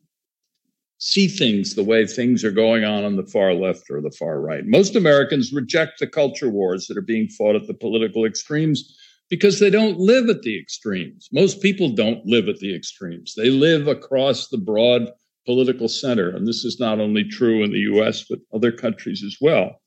see 0.98 1.28
things 1.28 1.76
the 1.76 1.84
way 1.84 2.06
things 2.08 2.44
are 2.44 2.52
going 2.52 2.84
on 2.84 3.04
on 3.04 3.16
the 3.16 3.26
far 3.26 3.54
left 3.54 3.90
or 3.90 4.02
the 4.02 4.16
far 4.18 4.40
right. 4.40 4.66
Most 4.66 4.96
Americans 4.96 5.52
reject 5.52 6.00
the 6.00 6.08
culture 6.08 6.50
wars 6.50 6.88
that 6.88 6.98
are 6.98 7.02
being 7.02 7.28
fought 7.28 7.56
at 7.56 7.68
the 7.68 7.74
political 7.74 8.26
extremes 8.26 8.98
because 9.30 9.60
they 9.60 9.70
don't 9.70 9.98
live 9.98 10.30
at 10.30 10.44
the 10.44 10.60
extremes. 10.60 11.30
Most 11.32 11.62
people 11.62 11.90
don't 11.90 12.26
live 12.26 12.48
at 12.48 12.60
the 12.60 12.76
extremes. 12.76 13.34
They 13.36 13.50
live 13.50 13.88
across 13.88 14.48
the 14.48 14.58
broad 14.58 15.10
political 15.46 15.88
center. 15.88 16.30
And 16.30 16.48
this 16.48 16.64
is 16.64 16.80
not 16.80 17.00
only 17.00 17.24
true 17.24 17.64
in 17.64 17.72
the 17.72 17.80
US, 17.80 18.26
but 18.30 18.40
other 18.54 18.72
countries 18.72 19.24
as 19.24 19.38
well. 19.42 19.82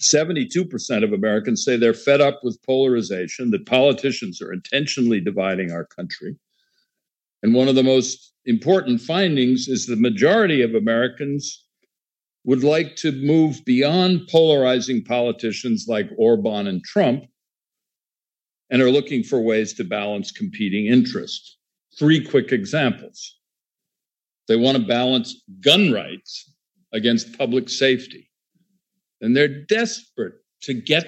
72% 0.00 1.04
of 1.04 1.12
Americans 1.12 1.64
say 1.64 1.76
they're 1.76 1.94
fed 1.94 2.20
up 2.20 2.40
with 2.42 2.62
polarization, 2.62 3.50
that 3.50 3.66
politicians 3.66 4.42
are 4.42 4.52
intentionally 4.52 5.20
dividing 5.20 5.72
our 5.72 5.84
country. 5.84 6.36
And 7.42 7.54
one 7.54 7.68
of 7.68 7.74
the 7.74 7.82
most 7.82 8.32
important 8.44 9.00
findings 9.00 9.68
is 9.68 9.86
the 9.86 9.96
majority 9.96 10.62
of 10.62 10.74
Americans 10.74 11.64
would 12.44 12.62
like 12.62 12.96
to 12.96 13.12
move 13.12 13.64
beyond 13.64 14.28
polarizing 14.30 15.02
politicians 15.02 15.86
like 15.88 16.10
Orban 16.18 16.66
and 16.66 16.84
Trump 16.84 17.24
and 18.74 18.82
are 18.82 18.90
looking 18.90 19.22
for 19.22 19.40
ways 19.40 19.72
to 19.72 19.84
balance 19.84 20.32
competing 20.32 20.86
interests. 20.86 21.58
Three 21.96 22.20
quick 22.20 22.50
examples. 22.50 23.38
They 24.48 24.56
want 24.56 24.76
to 24.76 24.82
balance 24.84 25.42
gun 25.60 25.92
rights 25.92 26.52
against 26.92 27.38
public 27.38 27.68
safety. 27.68 28.28
And 29.20 29.36
they're 29.36 29.62
desperate 29.66 30.34
to 30.62 30.74
get 30.74 31.06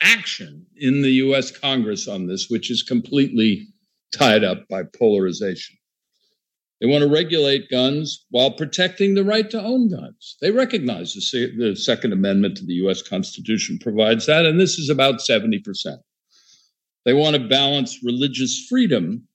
action 0.00 0.66
in 0.76 1.00
the 1.00 1.12
US 1.12 1.52
Congress 1.52 2.08
on 2.08 2.26
this, 2.26 2.48
which 2.50 2.72
is 2.72 2.82
completely 2.82 3.68
tied 4.12 4.42
up 4.42 4.66
by 4.68 4.82
polarization. 4.82 5.76
They 6.80 6.88
want 6.88 7.02
to 7.02 7.08
regulate 7.08 7.70
guns 7.70 8.26
while 8.30 8.50
protecting 8.50 9.14
the 9.14 9.22
right 9.22 9.48
to 9.50 9.62
own 9.62 9.90
guns. 9.90 10.36
They 10.40 10.50
recognize 10.50 11.14
the, 11.14 11.52
the 11.56 11.76
Second 11.76 12.12
Amendment 12.12 12.56
to 12.56 12.66
the 12.66 12.74
US 12.84 13.00
Constitution 13.00 13.78
provides 13.78 14.26
that, 14.26 14.44
and 14.44 14.58
this 14.58 14.76
is 14.76 14.90
about 14.90 15.20
70%. 15.20 16.00
They 17.04 17.12
want 17.12 17.36
to 17.36 17.48
balance 17.48 18.02
religious 18.04 18.66
freedom 18.68 19.26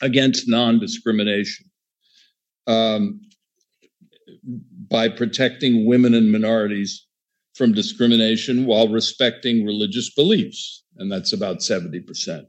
against 0.00 0.48
non 0.48 0.78
discrimination 0.78 1.66
um, 2.66 3.20
by 4.90 5.08
protecting 5.08 5.86
women 5.86 6.14
and 6.14 6.30
minorities 6.30 7.06
from 7.54 7.72
discrimination 7.72 8.66
while 8.66 8.88
respecting 8.88 9.66
religious 9.66 10.14
beliefs. 10.14 10.84
And 10.96 11.10
that's 11.10 11.32
about 11.32 11.58
70%. 11.58 12.44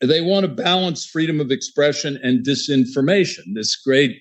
They 0.00 0.20
want 0.20 0.44
to 0.44 0.48
balance 0.52 1.06
freedom 1.06 1.40
of 1.40 1.50
expression 1.50 2.18
and 2.22 2.44
disinformation, 2.44 3.54
this 3.54 3.76
great 3.76 4.16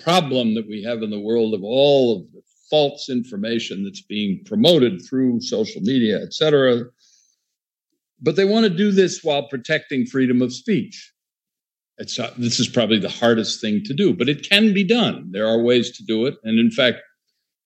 problem 0.00 0.54
that 0.54 0.66
we 0.66 0.82
have 0.82 1.02
in 1.02 1.10
the 1.10 1.20
world 1.20 1.54
of 1.54 1.62
all 1.62 2.16
of 2.16 2.32
the 2.32 2.42
false 2.68 3.08
information 3.08 3.84
that's 3.84 4.02
being 4.02 4.42
promoted 4.44 5.02
through 5.02 5.40
social 5.40 5.82
media, 5.82 6.20
et 6.22 6.32
cetera. 6.32 6.84
But 8.20 8.36
they 8.36 8.44
want 8.44 8.64
to 8.64 8.70
do 8.70 8.92
this 8.92 9.22
while 9.22 9.48
protecting 9.48 10.06
freedom 10.06 10.42
of 10.42 10.52
speech. 10.52 11.12
It's, 11.98 12.18
uh, 12.18 12.32
this 12.38 12.60
is 12.60 12.68
probably 12.68 12.98
the 12.98 13.08
hardest 13.08 13.60
thing 13.60 13.82
to 13.84 13.94
do, 13.94 14.14
but 14.14 14.28
it 14.28 14.48
can 14.48 14.72
be 14.72 14.84
done. 14.84 15.30
There 15.32 15.46
are 15.46 15.62
ways 15.62 15.90
to 15.98 16.04
do 16.04 16.26
it. 16.26 16.34
And 16.44 16.58
in 16.58 16.70
fact, 16.70 16.98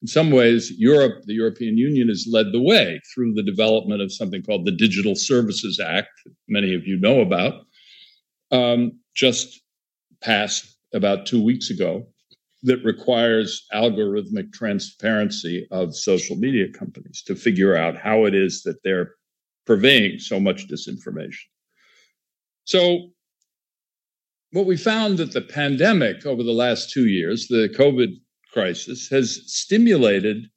in 0.02 0.08
some 0.08 0.30
ways, 0.30 0.72
Europe, 0.76 1.22
the 1.24 1.34
European 1.34 1.78
Union, 1.78 2.08
has 2.08 2.26
led 2.30 2.52
the 2.52 2.60
way 2.60 3.00
through 3.14 3.32
the 3.34 3.42
development 3.42 4.02
of 4.02 4.12
something 4.12 4.42
called 4.42 4.66
the 4.66 4.72
Digital 4.72 5.14
Services 5.14 5.80
Act, 5.80 6.10
many 6.48 6.74
of 6.74 6.86
you 6.86 6.98
know 6.98 7.20
about, 7.20 7.62
um, 8.50 9.00
just 9.14 9.62
passed 10.20 10.76
about 10.92 11.26
two 11.26 11.42
weeks 11.42 11.70
ago, 11.70 12.06
that 12.64 12.84
requires 12.84 13.66
algorithmic 13.72 14.52
transparency 14.52 15.66
of 15.70 15.96
social 15.96 16.36
media 16.36 16.66
companies 16.70 17.22
to 17.26 17.34
figure 17.34 17.76
out 17.76 17.96
how 17.96 18.24
it 18.24 18.34
is 18.34 18.62
that 18.62 18.82
they're 18.82 19.14
purveying 19.66 20.18
so 20.18 20.38
much 20.38 20.68
disinformation. 20.68 21.46
So 22.64 23.11
what 24.53 24.66
we 24.66 24.77
found 24.77 25.18
that 25.18 25.33
the 25.33 25.40
pandemic 25.40 26.27
over 26.27 26.42
the 26.42 26.53
last 26.53 26.90
two 26.90 27.09
years, 27.09 27.48
the 27.48 27.68
COVID 27.77 28.20
crisis, 28.53 29.09
has 29.09 29.42
stimulated 29.46 30.48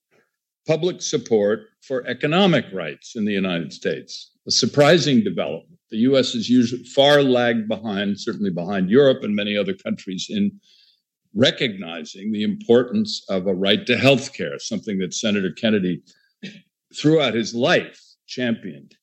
public 0.67 1.01
support 1.01 1.61
for 1.81 2.05
economic 2.05 2.65
rights 2.73 3.15
in 3.15 3.25
the 3.25 3.33
United 3.33 3.73
States. 3.73 4.31
A 4.47 4.51
surprising 4.51 5.23
development. 5.23 5.79
The 5.89 5.99
US 6.09 6.35
is 6.35 6.49
usually 6.49 6.83
far 6.83 7.23
lagged 7.23 7.67
behind, 7.67 8.19
certainly 8.19 8.51
behind 8.51 8.89
Europe 8.89 9.23
and 9.23 9.35
many 9.35 9.57
other 9.57 9.73
countries, 9.73 10.27
in 10.29 10.51
recognizing 11.33 12.31
the 12.31 12.43
importance 12.43 13.23
of 13.29 13.47
a 13.47 13.55
right 13.55 13.85
to 13.87 13.97
health 13.97 14.33
care, 14.33 14.59
something 14.59 14.99
that 14.99 15.13
Senator 15.13 15.51
Kennedy, 15.51 16.01
throughout 16.95 17.33
his 17.33 17.55
life, 17.55 17.99
championed 18.27 18.95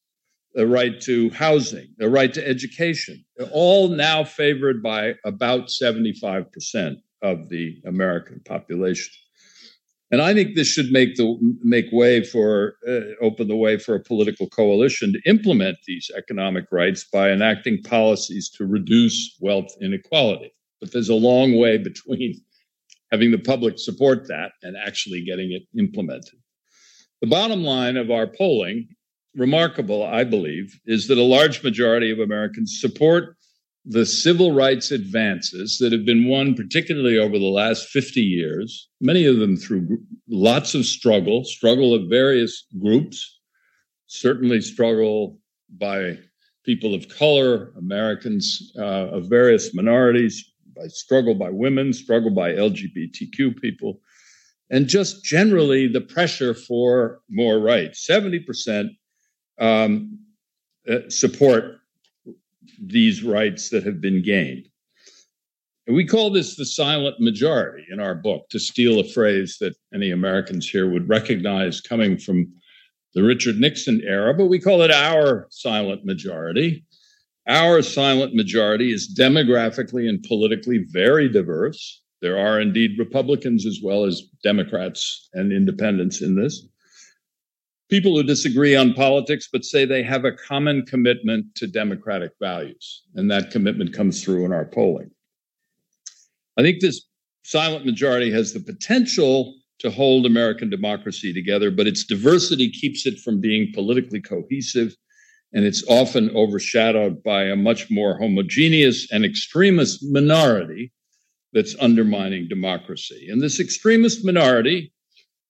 the 0.54 0.66
right 0.66 1.00
to 1.00 1.30
housing, 1.30 1.88
the 1.98 2.08
right 2.08 2.32
to 2.32 2.46
education, 2.46 3.24
all 3.50 3.88
now 3.88 4.22
favored 4.22 4.82
by 4.82 5.14
about 5.24 5.66
75% 5.66 6.96
of 7.22 7.48
the 7.48 7.82
American 7.84 8.40
population. 8.44 9.12
And 10.12 10.22
I 10.22 10.32
think 10.32 10.54
this 10.54 10.68
should 10.68 10.92
make 10.92 11.16
the 11.16 11.36
make 11.62 11.86
way 11.90 12.22
for 12.22 12.76
uh, 12.86 13.00
open 13.20 13.48
the 13.48 13.56
way 13.56 13.78
for 13.78 13.96
a 13.96 14.02
political 14.02 14.48
coalition 14.48 15.12
to 15.12 15.28
implement 15.28 15.78
these 15.88 16.08
economic 16.16 16.66
rights 16.70 17.02
by 17.02 17.30
enacting 17.30 17.82
policies 17.82 18.48
to 18.50 18.64
reduce 18.64 19.36
wealth 19.40 19.74
inequality. 19.80 20.52
But 20.80 20.92
there's 20.92 21.08
a 21.08 21.14
long 21.14 21.58
way 21.58 21.78
between 21.78 22.40
having 23.10 23.32
the 23.32 23.38
public 23.38 23.78
support 23.78 24.28
that 24.28 24.52
and 24.62 24.76
actually 24.76 25.24
getting 25.24 25.50
it 25.50 25.62
implemented. 25.76 26.38
The 27.20 27.26
bottom 27.26 27.64
line 27.64 27.96
of 27.96 28.10
our 28.10 28.26
polling 28.28 28.88
remarkable, 29.36 30.04
I 30.04 30.24
believe, 30.24 30.78
is 30.86 31.08
that 31.08 31.18
a 31.18 31.22
large 31.22 31.62
majority 31.62 32.10
of 32.10 32.18
Americans 32.18 32.78
support 32.80 33.36
the 33.84 34.06
civil 34.06 34.52
rights 34.52 34.90
advances 34.90 35.78
that 35.78 35.92
have 35.92 36.06
been 36.06 36.26
won, 36.26 36.54
particularly 36.54 37.18
over 37.18 37.38
the 37.38 37.44
last 37.44 37.88
50 37.88 38.20
years, 38.20 38.88
many 39.00 39.26
of 39.26 39.38
them 39.38 39.56
through 39.56 39.98
lots 40.28 40.74
of 40.74 40.86
struggle, 40.86 41.44
struggle 41.44 41.92
of 41.92 42.08
various 42.08 42.64
groups, 42.80 43.40
certainly 44.06 44.60
struggle 44.60 45.38
by 45.78 46.18
people 46.64 46.94
of 46.94 47.08
color, 47.08 47.72
Americans 47.76 48.72
uh, 48.78 49.08
of 49.08 49.28
various 49.28 49.74
minorities, 49.74 50.52
by 50.74 50.86
struggle 50.86 51.34
by 51.34 51.50
women, 51.50 51.92
struggle 51.92 52.30
by 52.30 52.52
LGBTQ 52.52 53.60
people, 53.60 54.00
and 54.70 54.88
just 54.88 55.22
generally 55.24 55.86
the 55.86 56.00
pressure 56.00 56.54
for 56.54 57.20
more 57.28 57.58
rights. 57.58 58.06
70% 58.08 58.88
um, 59.58 60.18
uh, 60.88 61.08
support 61.08 61.76
these 62.82 63.22
rights 63.22 63.70
that 63.70 63.84
have 63.84 64.00
been 64.00 64.22
gained. 64.22 64.68
And 65.86 65.94
we 65.94 66.06
call 66.06 66.30
this 66.30 66.56
the 66.56 66.64
silent 66.64 67.20
majority 67.20 67.84
in 67.90 68.00
our 68.00 68.14
book, 68.14 68.48
to 68.50 68.58
steal 68.58 69.00
a 69.00 69.04
phrase 69.04 69.58
that 69.60 69.74
any 69.92 70.10
Americans 70.10 70.68
here 70.68 70.90
would 70.90 71.08
recognize 71.08 71.80
coming 71.80 72.16
from 72.16 72.50
the 73.14 73.22
Richard 73.22 73.60
Nixon 73.60 74.00
era, 74.04 74.34
but 74.34 74.46
we 74.46 74.58
call 74.58 74.82
it 74.82 74.90
our 74.90 75.46
silent 75.50 76.04
majority. 76.04 76.84
Our 77.46 77.82
silent 77.82 78.34
majority 78.34 78.92
is 78.92 79.14
demographically 79.16 80.08
and 80.08 80.22
politically 80.22 80.86
very 80.90 81.28
diverse. 81.28 82.02
There 82.22 82.38
are 82.38 82.60
indeed 82.60 82.98
Republicans 82.98 83.66
as 83.66 83.80
well 83.82 84.04
as 84.04 84.22
Democrats 84.42 85.28
and 85.34 85.52
independents 85.52 86.22
in 86.22 86.34
this. 86.34 86.66
People 87.90 88.16
who 88.16 88.22
disagree 88.22 88.74
on 88.74 88.94
politics 88.94 89.48
but 89.52 89.64
say 89.64 89.84
they 89.84 90.02
have 90.02 90.24
a 90.24 90.32
common 90.32 90.84
commitment 90.86 91.54
to 91.56 91.66
democratic 91.66 92.32
values. 92.40 93.02
And 93.14 93.30
that 93.30 93.50
commitment 93.50 93.92
comes 93.92 94.22
through 94.22 94.44
in 94.44 94.52
our 94.52 94.64
polling. 94.64 95.10
I 96.58 96.62
think 96.62 96.80
this 96.80 97.06
silent 97.42 97.84
majority 97.84 98.30
has 98.32 98.52
the 98.52 98.60
potential 98.60 99.54
to 99.80 99.90
hold 99.90 100.24
American 100.24 100.70
democracy 100.70 101.32
together, 101.32 101.70
but 101.70 101.86
its 101.86 102.04
diversity 102.04 102.70
keeps 102.70 103.06
it 103.06 103.18
from 103.18 103.40
being 103.40 103.72
politically 103.74 104.20
cohesive. 104.20 104.96
And 105.52 105.64
it's 105.64 105.84
often 105.88 106.34
overshadowed 106.34 107.22
by 107.22 107.44
a 107.44 107.56
much 107.56 107.90
more 107.90 108.18
homogeneous 108.18 109.10
and 109.12 109.24
extremist 109.24 110.02
minority 110.10 110.92
that's 111.52 111.76
undermining 111.80 112.48
democracy. 112.48 113.28
And 113.30 113.42
this 113.42 113.60
extremist 113.60 114.24
minority 114.24 114.92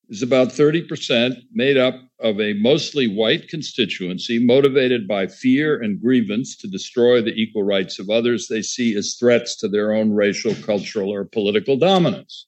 is 0.09 0.23
about 0.23 0.49
30% 0.49 1.35
made 1.53 1.77
up 1.77 1.95
of 2.21 2.40
a 2.40 2.53
mostly 2.55 3.07
white 3.07 3.49
constituency 3.49 4.38
motivated 4.38 5.09
by 5.09 5.27
fear 5.27 5.81
and 5.83 6.01
grievance 6.01 6.57
to 6.57 6.69
destroy 6.69 7.21
the 7.23 7.35
equal 7.35 7.62
rights 7.62 7.99
of 7.99 8.11
others 8.11 8.47
they 8.47 8.62
see 8.62 8.95
as 8.97 9.14
threats 9.14 9.57
to 9.57 9.69
their 9.69 9.93
own 9.93 10.12
racial, 10.12 10.55
cultural, 10.57 11.11
or 11.11 11.25
political 11.25 11.77
dominance. 11.77 12.47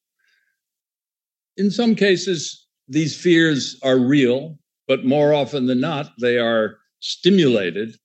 In 1.56 1.70
some 1.70 1.94
cases, 1.94 2.66
these 2.88 3.16
fears 3.16 3.78
are 3.82 3.98
real, 3.98 4.58
but 4.86 5.04
more 5.04 5.32
often 5.32 5.66
than 5.66 5.80
not, 5.80 6.12
they 6.20 6.38
are 6.38 6.76
stimulated 7.00 7.96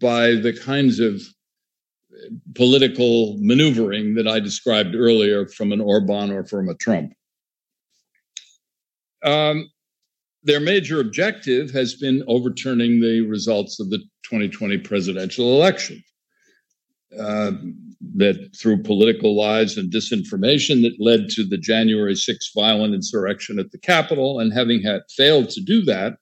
by 0.00 0.32
the 0.34 0.52
kinds 0.52 1.00
of 1.00 1.22
political 2.54 3.36
maneuvering 3.38 4.14
that 4.14 4.28
I 4.28 4.40
described 4.40 4.94
earlier 4.94 5.46
from 5.46 5.72
an 5.72 5.80
Orban 5.80 6.30
or 6.30 6.44
from 6.44 6.68
a 6.68 6.74
Trump. 6.74 7.14
Um, 9.22 9.70
their 10.42 10.60
major 10.60 11.00
objective 11.00 11.70
has 11.72 11.94
been 11.94 12.24
overturning 12.26 13.00
the 13.00 13.20
results 13.22 13.78
of 13.78 13.90
the 13.90 13.98
2020 14.24 14.78
presidential 14.78 15.54
election. 15.54 16.02
Uh, 17.18 17.52
that 18.14 18.50
through 18.56 18.82
political 18.82 19.36
lies 19.36 19.76
and 19.76 19.92
disinformation 19.92 20.82
that 20.82 20.96
led 21.00 21.28
to 21.28 21.44
the 21.44 21.58
January 21.58 22.14
6th 22.14 22.54
violent 22.54 22.94
insurrection 22.94 23.58
at 23.58 23.70
the 23.72 23.78
Capitol. 23.78 24.38
And 24.38 24.52
having 24.52 24.80
had 24.82 25.02
failed 25.16 25.50
to 25.50 25.60
do 25.60 25.82
that, 25.82 26.18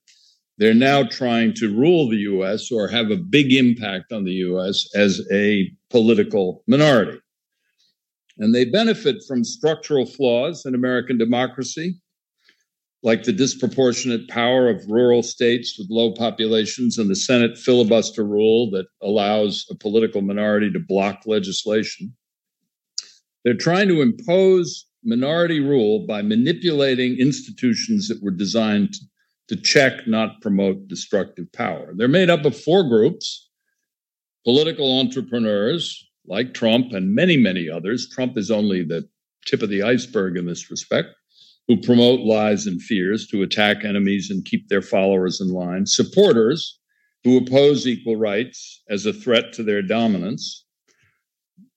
they're 0.56 0.74
now 0.74 1.04
trying 1.04 1.54
to 1.54 1.76
rule 1.76 2.08
the 2.08 2.16
US 2.16 2.72
or 2.72 2.88
have 2.88 3.10
a 3.10 3.16
big 3.16 3.52
impact 3.52 4.12
on 4.12 4.24
the 4.24 4.32
US 4.32 4.88
as 4.94 5.20
a 5.30 5.70
political 5.90 6.64
minority. 6.66 7.18
And 8.38 8.54
they 8.54 8.64
benefit 8.64 9.22
from 9.26 9.44
structural 9.44 10.06
flaws 10.06 10.64
in 10.64 10.74
American 10.74 11.18
democracy 11.18 12.00
like 13.02 13.22
the 13.22 13.32
disproportionate 13.32 14.28
power 14.28 14.68
of 14.68 14.90
rural 14.90 15.22
states 15.22 15.78
with 15.78 15.88
low 15.90 16.12
populations 16.12 16.98
and 16.98 17.08
the 17.08 17.16
Senate 17.16 17.56
filibuster 17.56 18.24
rule 18.24 18.70
that 18.70 18.86
allows 19.02 19.66
a 19.70 19.74
political 19.74 20.20
minority 20.20 20.70
to 20.72 20.80
block 20.80 21.22
legislation. 21.24 22.14
They're 23.44 23.54
trying 23.54 23.88
to 23.88 24.02
impose 24.02 24.86
minority 25.04 25.60
rule 25.60 26.06
by 26.06 26.22
manipulating 26.22 27.18
institutions 27.18 28.08
that 28.08 28.22
were 28.22 28.32
designed 28.32 28.94
to 29.46 29.56
check, 29.56 30.06
not 30.06 30.40
promote 30.42 30.88
destructive 30.88 31.50
power. 31.52 31.92
They're 31.94 32.08
made 32.08 32.30
up 32.30 32.44
of 32.44 32.58
four 32.60 32.88
groups 32.88 33.48
political 34.44 34.98
entrepreneurs 34.98 36.08
like 36.26 36.54
Trump 36.54 36.92
and 36.92 37.14
many, 37.14 37.36
many 37.36 37.68
others. 37.68 38.08
Trump 38.08 38.38
is 38.38 38.50
only 38.50 38.82
the 38.82 39.06
tip 39.46 39.62
of 39.62 39.68
the 39.68 39.82
iceberg 39.82 40.36
in 40.36 40.46
this 40.46 40.70
respect 40.70 41.08
who 41.68 41.76
promote 41.76 42.20
lies 42.20 42.66
and 42.66 42.82
fears 42.82 43.26
to 43.28 43.42
attack 43.42 43.84
enemies 43.84 44.30
and 44.30 44.46
keep 44.46 44.68
their 44.68 44.82
followers 44.82 45.40
in 45.40 45.48
line, 45.48 45.84
supporters 45.86 46.80
who 47.22 47.36
oppose 47.36 47.86
equal 47.86 48.16
rights 48.16 48.82
as 48.88 49.04
a 49.04 49.12
threat 49.12 49.52
to 49.52 49.62
their 49.62 49.82
dominance. 49.82 50.64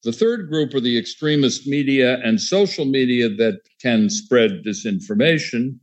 The 0.03 0.13
third 0.13 0.49
group 0.49 0.73
are 0.73 0.79
the 0.79 0.97
extremist 0.97 1.67
media 1.67 2.19
and 2.23 2.39
social 2.39 2.85
media 2.85 3.29
that 3.29 3.59
can 3.81 4.09
spread 4.09 4.63
disinformation 4.65 5.77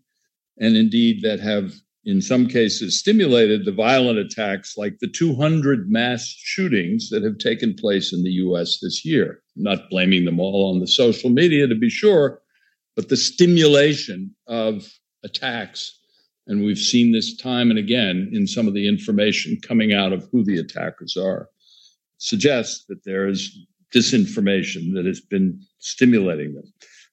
and 0.58 0.76
indeed 0.76 1.22
that 1.22 1.38
have, 1.40 1.74
in 2.04 2.22
some 2.22 2.48
cases, 2.48 2.98
stimulated 2.98 3.64
the 3.64 3.72
violent 3.72 4.18
attacks 4.18 4.76
like 4.76 4.98
the 5.00 5.06
200 5.06 5.90
mass 5.90 6.26
shootings 6.26 7.10
that 7.10 7.22
have 7.22 7.38
taken 7.38 7.74
place 7.74 8.12
in 8.12 8.22
the 8.22 8.30
US 8.30 8.78
this 8.80 9.04
year. 9.04 9.42
I'm 9.56 9.64
not 9.64 9.90
blaming 9.90 10.24
them 10.24 10.40
all 10.40 10.72
on 10.72 10.80
the 10.80 10.86
social 10.86 11.30
media, 11.30 11.66
to 11.66 11.74
be 11.74 11.90
sure, 11.90 12.40
but 12.98 13.08
the 13.08 13.16
stimulation 13.16 14.34
of 14.48 14.92
attacks. 15.22 15.96
And 16.48 16.64
we've 16.64 16.76
seen 16.76 17.12
this 17.12 17.36
time 17.36 17.70
and 17.70 17.78
again 17.78 18.28
in 18.32 18.44
some 18.48 18.66
of 18.66 18.74
the 18.74 18.88
information 18.88 19.56
coming 19.62 19.94
out 19.94 20.12
of 20.12 20.28
who 20.32 20.42
the 20.42 20.58
attackers 20.58 21.16
are, 21.16 21.48
suggests 22.16 22.86
that 22.88 23.04
there 23.04 23.28
is 23.28 23.56
disinformation 23.94 24.94
that 24.94 25.06
has 25.06 25.20
been 25.20 25.60
stimulating 25.78 26.54
them. 26.54 26.64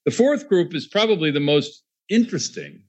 The 0.06 0.12
fourth 0.12 0.50
group 0.50 0.74
is 0.74 0.88
probably 0.88 1.30
the 1.30 1.40
most 1.40 1.84
interesting 2.10 2.82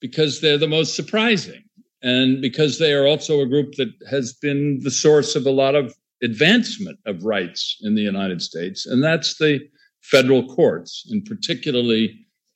because 0.00 0.40
they're 0.40 0.58
the 0.58 0.66
most 0.66 0.96
surprising 0.96 1.62
and 2.02 2.42
because 2.42 2.80
they 2.80 2.92
are 2.92 3.06
also 3.06 3.40
a 3.40 3.46
group 3.46 3.74
that 3.76 3.92
has 4.10 4.32
been 4.32 4.80
the 4.82 4.90
source 4.90 5.36
of 5.36 5.46
a 5.46 5.50
lot 5.50 5.76
of 5.76 5.94
advancement 6.24 6.98
of 7.06 7.22
rights 7.22 7.76
in 7.82 7.94
the 7.94 8.02
United 8.02 8.42
States, 8.42 8.84
and 8.84 9.00
that's 9.00 9.38
the 9.38 9.60
federal 10.00 10.52
courts, 10.52 11.06
and 11.08 11.24
particularly 11.24 12.18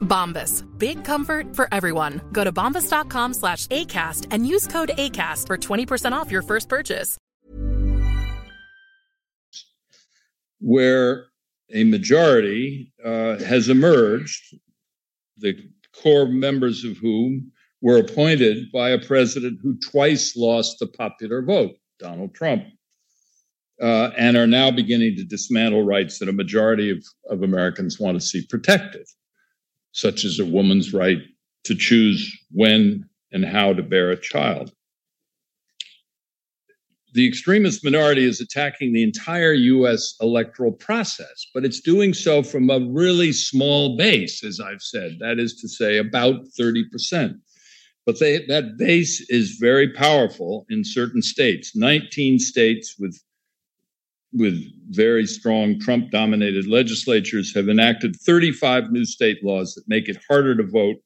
Bombas. 0.00 0.66
Big 0.78 1.04
comfort 1.04 1.56
for 1.56 1.68
everyone. 1.72 2.20
Go 2.32 2.44
to 2.44 2.52
bombas.com 2.52 3.34
slash 3.34 3.66
ACAST 3.68 4.26
and 4.30 4.46
use 4.46 4.66
code 4.66 4.90
ACAST 4.96 5.46
for 5.46 5.56
20% 5.56 6.12
off 6.12 6.30
your 6.30 6.42
first 6.42 6.68
purchase. 6.68 7.16
Where 10.60 11.26
a 11.72 11.84
majority 11.84 12.92
uh, 13.04 13.38
has 13.38 13.68
emerged, 13.68 14.56
the 15.38 15.56
core 16.02 16.26
members 16.26 16.84
of 16.84 16.98
whom 16.98 17.52
were 17.80 17.96
appointed 17.96 18.70
by 18.72 18.90
a 18.90 18.98
president 18.98 19.58
who 19.62 19.78
twice 19.78 20.36
lost 20.36 20.78
the 20.78 20.86
popular 20.86 21.42
vote, 21.42 21.76
Donald 21.98 22.34
Trump, 22.34 22.64
uh, 23.80 24.10
and 24.18 24.36
are 24.36 24.46
now 24.46 24.70
beginning 24.70 25.16
to 25.16 25.24
dismantle 25.24 25.82
rights 25.82 26.18
that 26.18 26.28
a 26.28 26.32
majority 26.32 26.90
of, 26.90 27.02
of 27.30 27.42
Americans 27.42 27.98
want 27.98 28.20
to 28.20 28.26
see 28.26 28.44
protected 28.46 29.06
such 29.92 30.24
as 30.24 30.38
a 30.38 30.44
woman's 30.44 30.92
right 30.92 31.18
to 31.64 31.74
choose 31.74 32.30
when 32.50 33.08
and 33.32 33.44
how 33.44 33.72
to 33.72 33.82
bear 33.82 34.10
a 34.10 34.20
child. 34.20 34.72
The 37.12 37.26
extremist 37.26 37.82
minority 37.82 38.24
is 38.24 38.40
attacking 38.40 38.92
the 38.92 39.02
entire 39.02 39.52
US 39.52 40.14
electoral 40.20 40.72
process, 40.72 41.46
but 41.52 41.64
it's 41.64 41.80
doing 41.80 42.14
so 42.14 42.42
from 42.42 42.70
a 42.70 42.78
really 42.78 43.32
small 43.32 43.96
base, 43.96 44.44
as 44.44 44.60
I've 44.60 44.82
said. 44.82 45.18
That 45.18 45.40
is 45.40 45.56
to 45.56 45.68
say, 45.68 45.98
about 45.98 46.44
30%. 46.58 47.40
But 48.06 48.20
they, 48.20 48.46
that 48.46 48.76
base 48.76 49.28
is 49.28 49.56
very 49.60 49.92
powerful 49.92 50.66
in 50.70 50.84
certain 50.84 51.20
states. 51.20 51.74
19 51.74 52.38
states 52.38 52.96
with 52.98 53.20
with 54.32 54.62
very 54.90 55.26
strong 55.26 55.78
Trump 55.80 56.10
dominated 56.10 56.66
legislatures 56.66 57.54
have 57.54 57.68
enacted 57.68 58.16
35 58.16 58.90
new 58.90 59.04
state 59.04 59.44
laws 59.44 59.74
that 59.74 59.88
make 59.88 60.08
it 60.08 60.18
harder 60.28 60.56
to 60.56 60.62
vote 60.62 60.96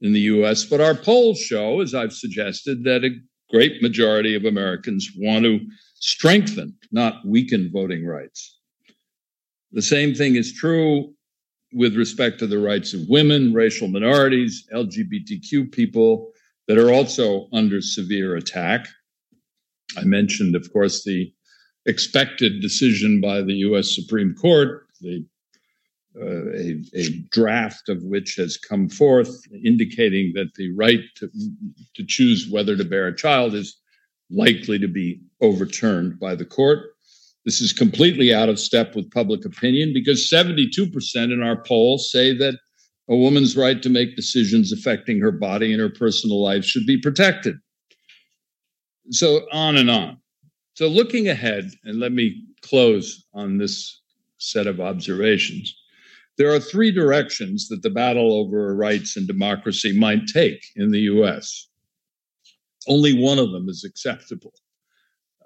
in 0.00 0.12
the 0.12 0.20
US. 0.20 0.64
But 0.64 0.80
our 0.80 0.94
polls 0.94 1.38
show, 1.38 1.80
as 1.80 1.94
I've 1.94 2.12
suggested, 2.12 2.84
that 2.84 3.04
a 3.04 3.16
great 3.50 3.82
majority 3.82 4.34
of 4.34 4.44
Americans 4.44 5.10
want 5.16 5.44
to 5.44 5.60
strengthen, 6.00 6.76
not 6.90 7.24
weaken 7.26 7.70
voting 7.72 8.04
rights. 8.06 8.58
The 9.72 9.82
same 9.82 10.14
thing 10.14 10.36
is 10.36 10.52
true 10.52 11.14
with 11.72 11.96
respect 11.96 12.38
to 12.38 12.46
the 12.46 12.58
rights 12.58 12.94
of 12.94 13.08
women, 13.08 13.52
racial 13.52 13.88
minorities, 13.88 14.66
LGBTQ 14.72 15.72
people 15.72 16.30
that 16.68 16.78
are 16.78 16.92
also 16.92 17.48
under 17.52 17.80
severe 17.80 18.36
attack. 18.36 18.86
I 19.96 20.04
mentioned, 20.04 20.54
of 20.54 20.72
course, 20.72 21.04
the 21.04 21.32
expected 21.86 22.60
decision 22.60 23.20
by 23.20 23.42
the 23.42 23.54
U.S. 23.54 23.94
Supreme 23.94 24.34
Court, 24.34 24.86
the, 25.00 25.24
uh, 26.20 26.50
a, 26.54 26.82
a, 26.94 27.08
draft 27.30 27.88
of 27.88 28.02
which 28.04 28.36
has 28.36 28.56
come 28.56 28.88
forth, 28.88 29.36
indicating 29.64 30.32
that 30.34 30.54
the 30.54 30.72
right 30.74 31.00
to, 31.16 31.28
to 31.94 32.04
choose 32.06 32.48
whether 32.48 32.76
to 32.76 32.84
bear 32.84 33.08
a 33.08 33.16
child 33.16 33.54
is 33.54 33.76
likely 34.30 34.78
to 34.78 34.88
be 34.88 35.20
overturned 35.40 36.18
by 36.18 36.34
the 36.34 36.44
court. 36.44 36.94
This 37.44 37.60
is 37.60 37.72
completely 37.72 38.32
out 38.32 38.48
of 38.48 38.58
step 38.58 38.94
with 38.94 39.10
public 39.10 39.44
opinion 39.44 39.92
because 39.92 40.30
72% 40.30 41.32
in 41.32 41.42
our 41.42 41.62
poll 41.62 41.98
say 41.98 42.34
that 42.36 42.54
a 43.08 43.16
woman's 43.16 43.56
right 43.56 43.82
to 43.82 43.90
make 43.90 44.16
decisions 44.16 44.72
affecting 44.72 45.20
her 45.20 45.32
body 45.32 45.72
and 45.72 45.80
her 45.80 45.90
personal 45.90 46.42
life 46.42 46.64
should 46.64 46.86
be 46.86 46.98
protected. 46.98 47.56
So 49.10 49.46
on 49.52 49.76
and 49.76 49.90
on. 49.90 50.16
So 50.74 50.88
looking 50.88 51.28
ahead, 51.28 51.70
and 51.84 52.00
let 52.00 52.10
me 52.10 52.46
close 52.60 53.26
on 53.32 53.58
this 53.58 54.00
set 54.38 54.66
of 54.66 54.80
observations. 54.80 55.72
There 56.36 56.52
are 56.52 56.58
three 56.58 56.90
directions 56.90 57.68
that 57.68 57.82
the 57.82 57.90
battle 57.90 58.32
over 58.32 58.74
rights 58.74 59.16
and 59.16 59.26
democracy 59.26 59.96
might 59.96 60.26
take 60.26 60.64
in 60.74 60.90
the 60.90 61.02
US. 61.02 61.68
Only 62.88 63.12
one 63.12 63.38
of 63.38 63.52
them 63.52 63.68
is 63.68 63.84
acceptable 63.84 64.52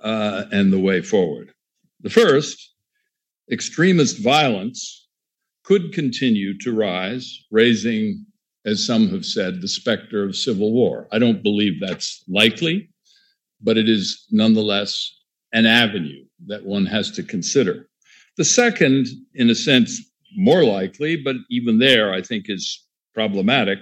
uh, 0.02 0.46
and 0.50 0.72
the 0.72 0.78
way 0.78 1.02
forward. 1.02 1.52
The 2.00 2.10
first, 2.10 2.72
extremist 3.52 4.18
violence, 4.20 5.08
could 5.62 5.92
continue 5.92 6.56
to 6.60 6.72
rise, 6.72 7.44
raising, 7.50 8.24
as 8.64 8.86
some 8.86 9.10
have 9.10 9.26
said, 9.26 9.60
the 9.60 9.68
specter 9.68 10.24
of 10.24 10.34
civil 10.34 10.72
war. 10.72 11.06
I 11.12 11.18
don't 11.18 11.42
believe 11.42 11.80
that's 11.80 12.24
likely, 12.28 12.88
but 13.60 13.76
it 13.76 13.90
is 13.90 14.26
nonetheless 14.30 15.17
an 15.52 15.66
avenue 15.66 16.24
that 16.46 16.64
one 16.64 16.87
has 16.87 17.11
to 17.12 17.22
consider. 17.22 17.88
The 18.37 18.44
second, 18.44 19.06
in 19.34 19.50
a 19.50 19.54
sense, 19.54 20.00
more 20.37 20.64
likely, 20.64 21.16
but 21.16 21.37
even 21.50 21.78
there, 21.78 22.12
I 22.12 22.22
think 22.22 22.46
is 22.48 22.84
problematic. 23.14 23.78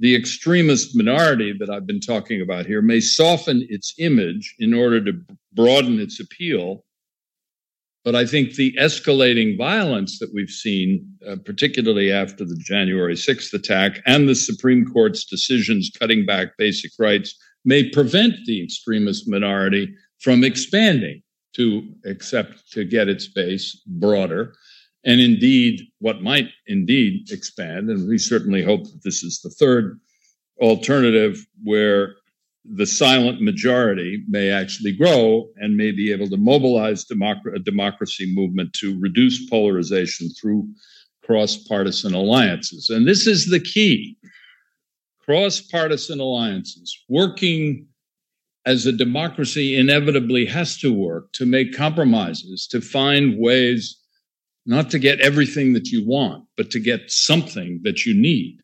The 0.00 0.16
extremist 0.16 0.96
minority 0.96 1.54
that 1.58 1.70
I've 1.70 1.86
been 1.86 2.00
talking 2.00 2.40
about 2.40 2.66
here 2.66 2.82
may 2.82 3.00
soften 3.00 3.66
its 3.68 3.94
image 3.98 4.54
in 4.58 4.74
order 4.74 5.04
to 5.04 5.12
broaden 5.52 6.00
its 6.00 6.18
appeal. 6.18 6.84
But 8.04 8.16
I 8.16 8.26
think 8.26 8.54
the 8.54 8.74
escalating 8.80 9.56
violence 9.56 10.18
that 10.18 10.34
we've 10.34 10.50
seen, 10.50 11.06
uh, 11.24 11.36
particularly 11.44 12.10
after 12.10 12.44
the 12.44 12.56
January 12.56 13.14
6th 13.14 13.52
attack 13.52 14.00
and 14.06 14.28
the 14.28 14.34
Supreme 14.34 14.84
Court's 14.84 15.24
decisions 15.24 15.92
cutting 15.96 16.26
back 16.26 16.56
basic 16.58 16.90
rights, 16.98 17.36
may 17.64 17.88
prevent 17.90 18.34
the 18.44 18.60
extremist 18.60 19.28
minority 19.28 19.94
from 20.22 20.44
expanding 20.44 21.22
to 21.54 21.86
accept 22.06 22.70
to 22.72 22.84
get 22.84 23.08
its 23.08 23.26
base 23.28 23.82
broader 23.86 24.54
and 25.04 25.20
indeed 25.20 25.82
what 25.98 26.22
might 26.22 26.48
indeed 26.66 27.30
expand. 27.30 27.90
And 27.90 28.08
we 28.08 28.18
certainly 28.18 28.62
hope 28.62 28.84
that 28.84 29.02
this 29.02 29.22
is 29.22 29.40
the 29.40 29.50
third 29.50 29.98
alternative 30.60 31.44
where 31.64 32.14
the 32.64 32.86
silent 32.86 33.42
majority 33.42 34.22
may 34.28 34.48
actually 34.48 34.92
grow 34.92 35.48
and 35.56 35.76
may 35.76 35.90
be 35.90 36.12
able 36.12 36.28
to 36.28 36.36
mobilize 36.36 37.04
democ- 37.04 37.54
a 37.54 37.58
democracy 37.58 38.32
movement 38.32 38.72
to 38.74 38.98
reduce 39.00 39.50
polarization 39.50 40.28
through 40.30 40.68
cross 41.24 41.56
partisan 41.56 42.14
alliances. 42.14 42.88
And 42.88 43.06
this 43.06 43.26
is 43.26 43.50
the 43.50 43.58
key 43.58 44.16
cross 45.18 45.60
partisan 45.60 46.20
alliances, 46.20 46.96
working 47.08 47.86
as 48.64 48.86
a 48.86 48.92
democracy 48.92 49.76
inevitably 49.76 50.46
has 50.46 50.78
to 50.78 50.92
work 50.92 51.32
to 51.32 51.46
make 51.46 51.76
compromises, 51.76 52.66
to 52.68 52.80
find 52.80 53.38
ways 53.38 53.98
not 54.66 54.90
to 54.90 54.98
get 54.98 55.20
everything 55.20 55.72
that 55.72 55.88
you 55.88 56.06
want, 56.06 56.44
but 56.56 56.70
to 56.70 56.78
get 56.78 57.10
something 57.10 57.80
that 57.82 58.06
you 58.06 58.14
need. 58.14 58.60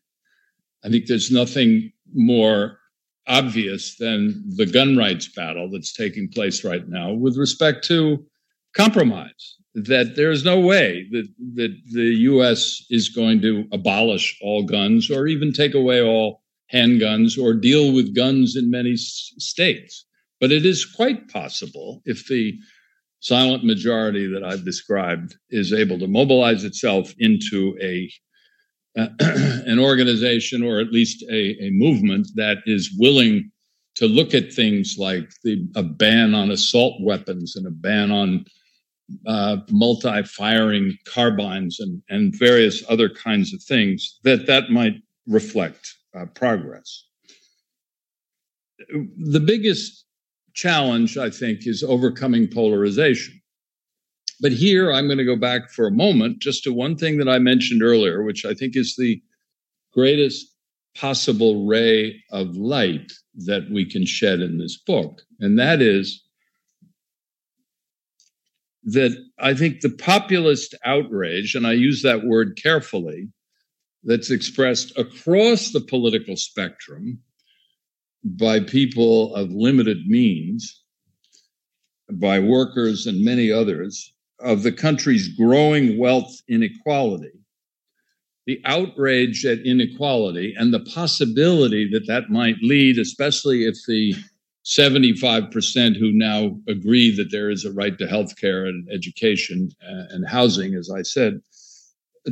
I 0.83 0.89
think 0.89 1.07
there's 1.07 1.31
nothing 1.31 1.91
more 2.13 2.79
obvious 3.27 3.95
than 3.97 4.43
the 4.55 4.65
gun 4.65 4.97
rights 4.97 5.27
battle 5.27 5.69
that's 5.69 5.93
taking 5.93 6.29
place 6.29 6.63
right 6.63 6.87
now 6.87 7.13
with 7.13 7.37
respect 7.37 7.85
to 7.87 8.25
compromise. 8.73 9.55
That 9.75 10.15
there's 10.15 10.43
no 10.43 10.59
way 10.59 11.07
that, 11.11 11.27
that 11.55 11.77
the 11.91 12.15
US 12.31 12.83
is 12.89 13.09
going 13.09 13.41
to 13.41 13.65
abolish 13.71 14.37
all 14.41 14.63
guns 14.63 15.11
or 15.11 15.27
even 15.27 15.53
take 15.53 15.75
away 15.75 16.01
all 16.01 16.41
handguns 16.73 17.41
or 17.41 17.53
deal 17.53 17.93
with 17.93 18.15
guns 18.15 18.55
in 18.55 18.69
many 18.69 18.93
s- 18.93 19.33
states. 19.37 20.05
But 20.39 20.51
it 20.51 20.65
is 20.65 20.85
quite 20.85 21.27
possible 21.29 22.01
if 22.05 22.27
the 22.27 22.57
silent 23.19 23.65
majority 23.65 24.27
that 24.27 24.43
I've 24.43 24.63
described 24.63 25.35
is 25.49 25.73
able 25.73 25.99
to 25.99 26.07
mobilize 26.07 26.63
itself 26.63 27.13
into 27.17 27.77
a 27.81 28.09
uh, 28.97 29.07
an 29.19 29.79
organization 29.79 30.63
or 30.63 30.79
at 30.79 30.91
least 30.91 31.23
a, 31.29 31.63
a 31.63 31.69
movement 31.71 32.27
that 32.35 32.57
is 32.65 32.91
willing 32.97 33.51
to 33.95 34.07
look 34.07 34.33
at 34.33 34.53
things 34.53 34.95
like 34.97 35.29
the, 35.43 35.67
a 35.75 35.83
ban 35.83 36.33
on 36.33 36.51
assault 36.51 36.95
weapons 37.01 37.55
and 37.55 37.67
a 37.67 37.71
ban 37.71 38.11
on 38.11 38.45
uh, 39.27 39.57
multi-firing 39.69 40.97
carbines 41.05 41.79
and, 41.79 42.01
and 42.09 42.35
various 42.37 42.83
other 42.89 43.09
kinds 43.09 43.53
of 43.53 43.61
things 43.61 44.19
that 44.23 44.47
that 44.47 44.69
might 44.69 44.95
reflect 45.27 45.95
uh, 46.19 46.25
progress. 46.27 47.05
The 49.17 49.39
biggest 49.39 50.05
challenge, 50.53 51.17
I 51.17 51.29
think, 51.29 51.67
is 51.67 51.83
overcoming 51.83 52.47
polarization. 52.47 53.39
But 54.41 54.53
here 54.53 54.91
I'm 54.91 55.07
going 55.07 55.17
to 55.17 55.25
go 55.25 55.35
back 55.35 55.69
for 55.69 55.87
a 55.87 55.91
moment 55.91 56.39
just 56.39 56.63
to 56.63 56.73
one 56.73 56.95
thing 56.95 57.17
that 57.17 57.27
I 57.27 57.39
mentioned 57.39 57.83
earlier, 57.83 58.23
which 58.23 58.45
I 58.45 58.53
think 58.53 58.75
is 58.75 58.95
the 58.95 59.21
greatest 59.93 60.55
possible 60.95 61.65
ray 61.65 62.23
of 62.31 62.55
light 62.55 63.11
that 63.45 63.69
we 63.71 63.85
can 63.85 64.05
shed 64.05 64.39
in 64.39 64.57
this 64.57 64.77
book. 64.77 65.21
And 65.39 65.59
that 65.59 65.81
is 65.81 66.23
that 68.83 69.15
I 69.39 69.53
think 69.53 69.81
the 69.81 69.89
populist 69.89 70.73
outrage, 70.85 71.53
and 71.53 71.67
I 71.67 71.73
use 71.73 72.01
that 72.01 72.25
word 72.25 72.57
carefully, 72.61 73.29
that's 74.03 74.31
expressed 74.31 74.97
across 74.97 75.71
the 75.71 75.81
political 75.81 76.35
spectrum 76.35 77.19
by 78.23 78.59
people 78.59 79.33
of 79.35 79.51
limited 79.51 80.07
means, 80.07 80.83
by 82.11 82.39
workers 82.39 83.05
and 83.05 83.23
many 83.23 83.51
others, 83.51 84.13
of 84.39 84.63
the 84.63 84.71
country's 84.71 85.27
growing 85.29 85.97
wealth 85.97 86.41
inequality, 86.47 87.31
the 88.45 88.61
outrage 88.65 89.45
at 89.45 89.59
inequality, 89.59 90.53
and 90.57 90.73
the 90.73 90.79
possibility 90.81 91.89
that 91.91 92.07
that 92.07 92.29
might 92.29 92.55
lead, 92.61 92.97
especially 92.97 93.65
if 93.65 93.75
the 93.87 94.15
75% 94.65 95.97
who 95.97 96.11
now 96.11 96.57
agree 96.67 97.15
that 97.15 97.31
there 97.31 97.49
is 97.49 97.65
a 97.65 97.71
right 97.71 97.97
to 97.97 98.07
health 98.07 98.39
care 98.39 98.65
and 98.65 98.87
education 98.91 99.69
uh, 99.83 100.03
and 100.09 100.27
housing, 100.27 100.75
as 100.75 100.89
I 100.89 101.01
said, 101.01 101.41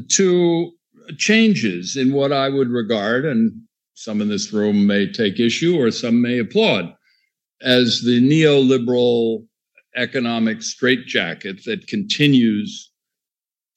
to 0.09 0.71
changes 1.17 1.95
in 1.95 2.13
what 2.13 2.31
I 2.31 2.49
would 2.49 2.69
regard, 2.69 3.25
and 3.25 3.51
some 3.93 4.21
in 4.21 4.29
this 4.29 4.51
room 4.53 4.85
may 4.85 5.11
take 5.11 5.39
issue 5.39 5.77
or 5.79 5.91
some 5.91 6.21
may 6.21 6.39
applaud, 6.39 6.93
as 7.61 8.01
the 8.01 8.21
neoliberal 8.21 9.45
economic 9.95 10.61
straitjacket 10.61 11.63
that 11.65 11.87
continues 11.87 12.91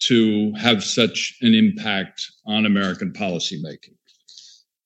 to 0.00 0.52
have 0.54 0.82
such 0.82 1.36
an 1.42 1.54
impact 1.54 2.26
on 2.46 2.66
American 2.66 3.12
policymaking. 3.12 3.96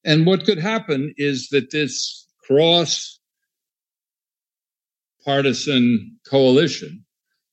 And 0.05 0.27
what 0.27 0.45
could 0.45 0.59
happen 0.59 1.15
is 1.17 1.49
that 1.49 1.71
this 1.71 2.27
cross 2.47 3.19
partisan 5.25 6.19
coalition 6.29 7.05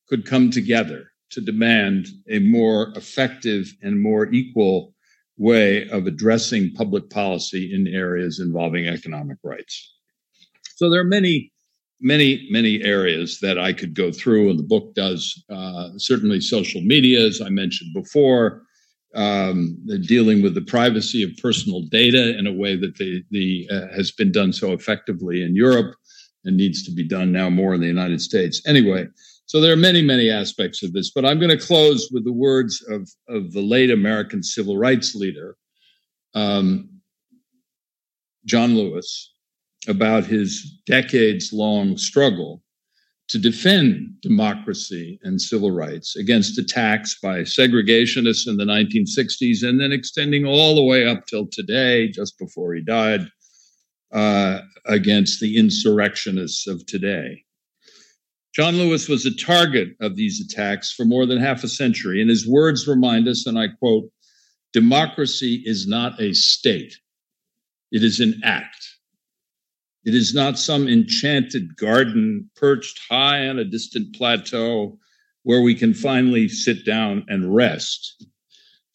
could 0.10 0.26
come 0.26 0.52
together 0.52 1.11
to 1.32 1.42
demand 1.42 2.08
a 2.30 2.40
more 2.40 2.92
effective 2.96 3.74
and 3.82 4.02
more 4.02 4.32
equal 4.32 4.94
way 5.38 5.90
of 5.90 6.06
addressing 6.06 6.74
public 6.74 7.10
policy 7.10 7.74
in 7.74 7.88
areas 7.88 8.40
involving 8.40 8.88
economic 8.88 9.38
rights. 9.44 9.94
So 10.76 10.90
there 10.90 11.02
are 11.02 11.06
many, 11.06 11.52
many, 12.00 12.48
many 12.52 12.84
areas 12.84 13.40
that 13.40 13.58
I 13.58 13.74
could 13.74 13.94
go 13.94 14.12
through, 14.12 14.50
and 14.50 14.60
the 14.60 14.64
book 14.64 14.94
does. 14.94 15.44
Uh, 15.50 15.90
certainly, 15.98 16.42
social 16.42 16.82
media, 16.82 17.26
as 17.26 17.42
I 17.42 17.50
mentioned 17.50 17.94
before, 17.94 18.64
um, 19.16 19.78
dealing 20.08 20.42
with 20.42 20.54
the 20.54 20.62
privacy 20.62 21.24
of 21.24 21.32
personal 21.42 21.82
data 21.82 22.38
in 22.38 22.48
a 22.48 22.54
way 22.54 22.76
that 22.76 22.96
the, 22.98 23.24
the 23.32 23.68
uh, 23.72 23.96
has 23.96 24.12
been 24.12 24.32
done 24.32 24.54
so 24.54 24.72
effectively 24.74 25.44
in 25.44 25.56
Europe 25.56 25.96
and 26.46 26.58
needs 26.58 26.84
to 26.84 26.92
be 26.92 27.04
done 27.04 27.32
now 27.32 27.50
more 27.50 27.74
in 27.74 27.82
the 27.82 27.88
United 27.88 28.22
States. 28.22 28.62
Anyway, 28.66 29.08
so 29.52 29.60
there 29.60 29.74
are 29.74 29.76
many, 29.76 30.02
many 30.02 30.30
aspects 30.30 30.82
of 30.82 30.94
this, 30.94 31.12
but 31.12 31.26
I'm 31.26 31.38
going 31.38 31.50
to 31.50 31.66
close 31.66 32.10
with 32.10 32.24
the 32.24 32.32
words 32.32 32.82
of, 32.88 33.10
of 33.28 33.52
the 33.52 33.60
late 33.60 33.92
American 33.92 34.42
civil 34.42 34.78
rights 34.78 35.14
leader, 35.14 35.58
um, 36.34 36.90
John 38.46 38.76
Lewis, 38.76 39.34
about 39.90 40.24
his 40.24 40.80
decades 40.86 41.52
long 41.52 41.98
struggle 41.98 42.64
to 43.28 43.38
defend 43.38 44.22
democracy 44.22 45.20
and 45.24 45.42
civil 45.42 45.72
rights 45.72 46.16
against 46.16 46.58
attacks 46.58 47.20
by 47.22 47.40
segregationists 47.40 48.48
in 48.48 48.56
the 48.56 48.64
1960s 48.64 49.68
and 49.68 49.82
then 49.82 49.92
extending 49.92 50.46
all 50.46 50.76
the 50.76 50.86
way 50.86 51.06
up 51.06 51.26
till 51.26 51.46
today, 51.46 52.08
just 52.08 52.40
before 52.40 52.74
he 52.74 52.82
died, 52.82 53.30
uh, 54.14 54.62
against 54.86 55.42
the 55.42 55.58
insurrectionists 55.58 56.68
of 56.68 56.86
today. 56.86 57.44
John 58.54 58.76
Lewis 58.76 59.08
was 59.08 59.26
a 59.26 59.34
target 59.34 59.96
of 60.02 60.18
these 60.18 60.42
attacks 60.42 60.92
for 60.92 61.06
more 61.06 61.26
than 61.26 61.38
half 61.38 61.64
a 61.64 61.70
century, 61.70 62.20
and 62.20 62.30
his 62.30 62.46
words 62.46 62.86
remind 62.86 63.30
us, 63.30 63.48
and 63.48 63.58
I 63.58 63.70
quote, 63.70 64.12
democracy 64.74 65.64
is 65.66 65.88
not 65.88 66.22
a 66.22 66.34
state, 66.34 66.94
it 67.92 68.04
is 68.04 68.20
an 68.20 68.42
act. 68.44 68.86
It 70.04 70.16
is 70.16 70.34
not 70.34 70.60
some 70.60 70.88
enchanted 70.88 71.78
garden 71.78 72.50
perched 72.56 73.00
high 73.10 73.48
on 73.48 73.60
a 73.60 73.64
distant 73.64 74.16
plateau 74.16 74.98
where 75.44 75.62
we 75.62 75.76
can 75.76 75.94
finally 75.94 76.50
sit 76.50 76.86
down 76.86 77.24
and 77.30 77.56
rest. 77.56 78.26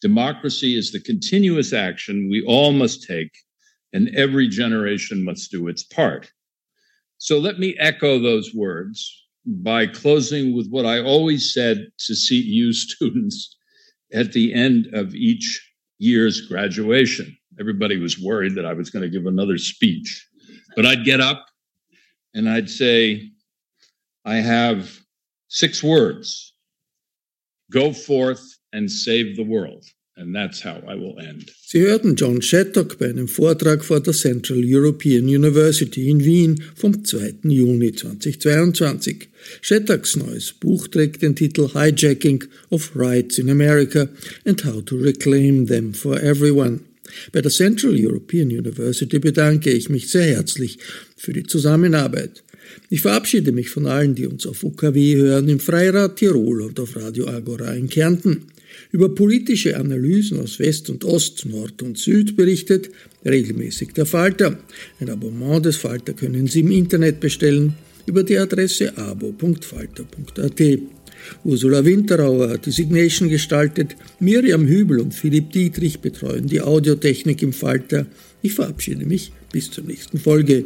Democracy 0.01 0.77
is 0.77 0.91
the 0.91 0.99
continuous 0.99 1.73
action 1.73 2.29
we 2.29 2.43
all 2.45 2.73
must 2.73 3.07
take, 3.07 3.35
and 3.91 4.09
every 4.15 4.47
generation 4.47 5.23
must 5.23 5.49
do 5.49 5.67
its 5.67 5.83
part. 5.83 6.31
So 7.17 7.39
let 7.39 7.57
me 7.57 7.75
echo 7.79 8.19
those 8.19 8.53
words 8.53 9.26
by 9.47 9.87
closing 9.87 10.55
with 10.55 10.69
what 10.69 10.85
I 10.85 11.01
always 11.01 11.53
said 11.53 11.87
to 11.99 12.13
CEU 12.13 12.73
students 12.73 13.55
at 14.13 14.33
the 14.33 14.53
end 14.53 14.87
of 14.93 15.15
each 15.15 15.73
year's 15.99 16.41
graduation. 16.41 17.35
Everybody 17.59 17.97
was 17.97 18.19
worried 18.19 18.55
that 18.55 18.65
I 18.65 18.73
was 18.73 18.89
going 18.89 19.03
to 19.03 19.09
give 19.09 19.25
another 19.25 19.57
speech, 19.57 20.27
but 20.75 20.85
I'd 20.85 21.05
get 21.05 21.19
up 21.19 21.45
and 22.33 22.49
I'd 22.49 22.69
say, 22.69 23.31
I 24.25 24.35
have 24.35 24.99
six 25.47 25.81
words 25.81 26.53
go 27.71 27.91
forth 27.93 28.43
and 28.73 28.89
save 28.91 29.35
the 29.35 29.43
world. 29.43 29.85
Sie 31.61 31.81
hörten 31.81 32.15
John 32.15 32.41
Shattuck 32.41 32.97
bei 32.97 33.09
einem 33.09 33.27
Vortrag 33.27 33.85
vor 33.85 33.99
der 33.99 34.13
Central 34.13 34.63
European 34.65 35.25
University 35.25 36.09
in 36.09 36.23
Wien 36.23 36.63
vom 36.75 37.05
2. 37.05 37.35
Juni 37.43 37.91
2022. 37.93 39.29
Shattucks 39.61 40.15
neues 40.15 40.53
Buch 40.53 40.87
trägt 40.87 41.21
den 41.21 41.35
Titel 41.35 41.69
Hijacking 41.71 42.43
of 42.71 42.91
Rights 42.95 43.37
in 43.37 43.51
America 43.51 44.09
and 44.43 44.65
How 44.65 44.83
to 44.83 44.95
Reclaim 44.95 45.67
Them 45.67 45.93
for 45.93 46.19
Everyone. 46.19 46.79
Bei 47.31 47.41
der 47.41 47.51
Central 47.51 47.93
European 47.95 48.47
University 48.47 49.19
bedanke 49.19 49.71
ich 49.71 49.87
mich 49.89 50.09
sehr 50.09 50.35
herzlich 50.35 50.79
für 51.15 51.33
die 51.33 51.43
Zusammenarbeit. 51.43 52.43
Ich 52.89 53.01
verabschiede 53.01 53.51
mich 53.51 53.69
von 53.69 53.85
allen, 53.85 54.15
die 54.15 54.25
uns 54.25 54.47
auf 54.47 54.63
UKW 54.63 55.15
hören, 55.15 55.47
im 55.47 55.59
Freirad 55.59 56.15
Tirol 56.15 56.61
und 56.61 56.79
auf 56.79 56.95
Radio 56.95 57.27
Agora 57.27 57.73
in 57.73 57.87
Kärnten. 57.87 58.47
Über 58.91 59.13
politische 59.13 59.77
Analysen 59.77 60.39
aus 60.39 60.59
West 60.59 60.89
und 60.89 61.03
Ost, 61.05 61.45
Nord 61.45 61.81
und 61.81 61.97
Süd 61.97 62.35
berichtet 62.35 62.89
regelmäßig 63.25 63.93
der 63.93 64.05
Falter. 64.05 64.59
Ein 64.99 65.09
Abonnement 65.09 65.65
des 65.65 65.77
Falter 65.77 66.13
können 66.13 66.47
Sie 66.47 66.61
im 66.61 66.71
Internet 66.71 67.19
bestellen 67.19 67.73
über 68.05 68.23
die 68.23 68.37
Adresse 68.37 68.97
abo.falter.at. 68.97 70.61
Ursula 71.43 71.83
Winterauer 71.83 72.49
hat 72.49 72.65
die 72.65 72.71
Signation 72.71 73.29
gestaltet, 73.29 73.95
Miriam 74.19 74.65
Hübel 74.65 74.99
und 74.99 75.13
Philipp 75.13 75.51
Dietrich 75.51 75.99
betreuen 75.99 76.47
die 76.47 76.61
Audiotechnik 76.61 77.41
im 77.41 77.53
Falter. 77.53 78.05
Ich 78.41 78.53
verabschiede 78.53 79.05
mich 79.05 79.31
bis 79.51 79.71
zur 79.71 79.83
nächsten 79.83 80.19
Folge. 80.19 80.65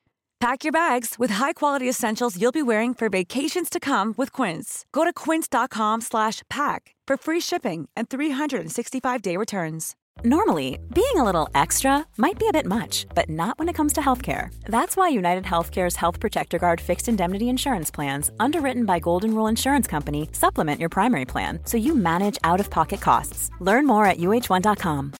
Pack 0.41 0.63
your 0.63 0.71
bags 0.71 1.19
with 1.19 1.29
high-quality 1.29 1.87
essentials 1.87 2.35
you'll 2.35 2.51
be 2.51 2.63
wearing 2.63 2.95
for 2.95 3.09
vacations 3.09 3.69
to 3.69 3.79
come 3.79 4.15
with 4.17 4.31
Quince. 4.31 4.87
Go 4.91 5.03
to 5.03 5.13
quince.com/pack 5.13 6.95
for 7.07 7.17
free 7.17 7.39
shipping 7.39 7.89
and 7.95 8.09
365-day 8.09 9.37
returns. 9.37 9.95
Normally, 10.23 10.79
being 10.93 11.17
a 11.17 11.23
little 11.23 11.47
extra 11.53 12.05
might 12.17 12.39
be 12.39 12.47
a 12.47 12.53
bit 12.53 12.65
much, 12.65 13.05
but 13.13 13.29
not 13.29 13.59
when 13.59 13.69
it 13.69 13.75
comes 13.75 13.93
to 13.93 14.01
healthcare. 14.01 14.49
That's 14.65 14.97
why 14.97 15.09
United 15.09 15.43
Healthcare's 15.43 15.95
Health 15.95 16.19
Protector 16.19 16.57
Guard 16.57 16.81
fixed 16.81 17.07
indemnity 17.07 17.47
insurance 17.47 17.91
plans, 17.91 18.31
underwritten 18.39 18.85
by 18.85 18.99
Golden 18.99 19.35
Rule 19.35 19.49
Insurance 19.49 19.87
Company, 19.87 20.27
supplement 20.31 20.79
your 20.79 20.89
primary 20.89 21.25
plan 21.25 21.59
so 21.65 21.77
you 21.77 21.95
manage 21.95 22.39
out-of-pocket 22.43 23.01
costs. 23.01 23.51
Learn 23.59 23.85
more 23.85 24.05
at 24.07 24.17
uh1.com. 24.17 25.13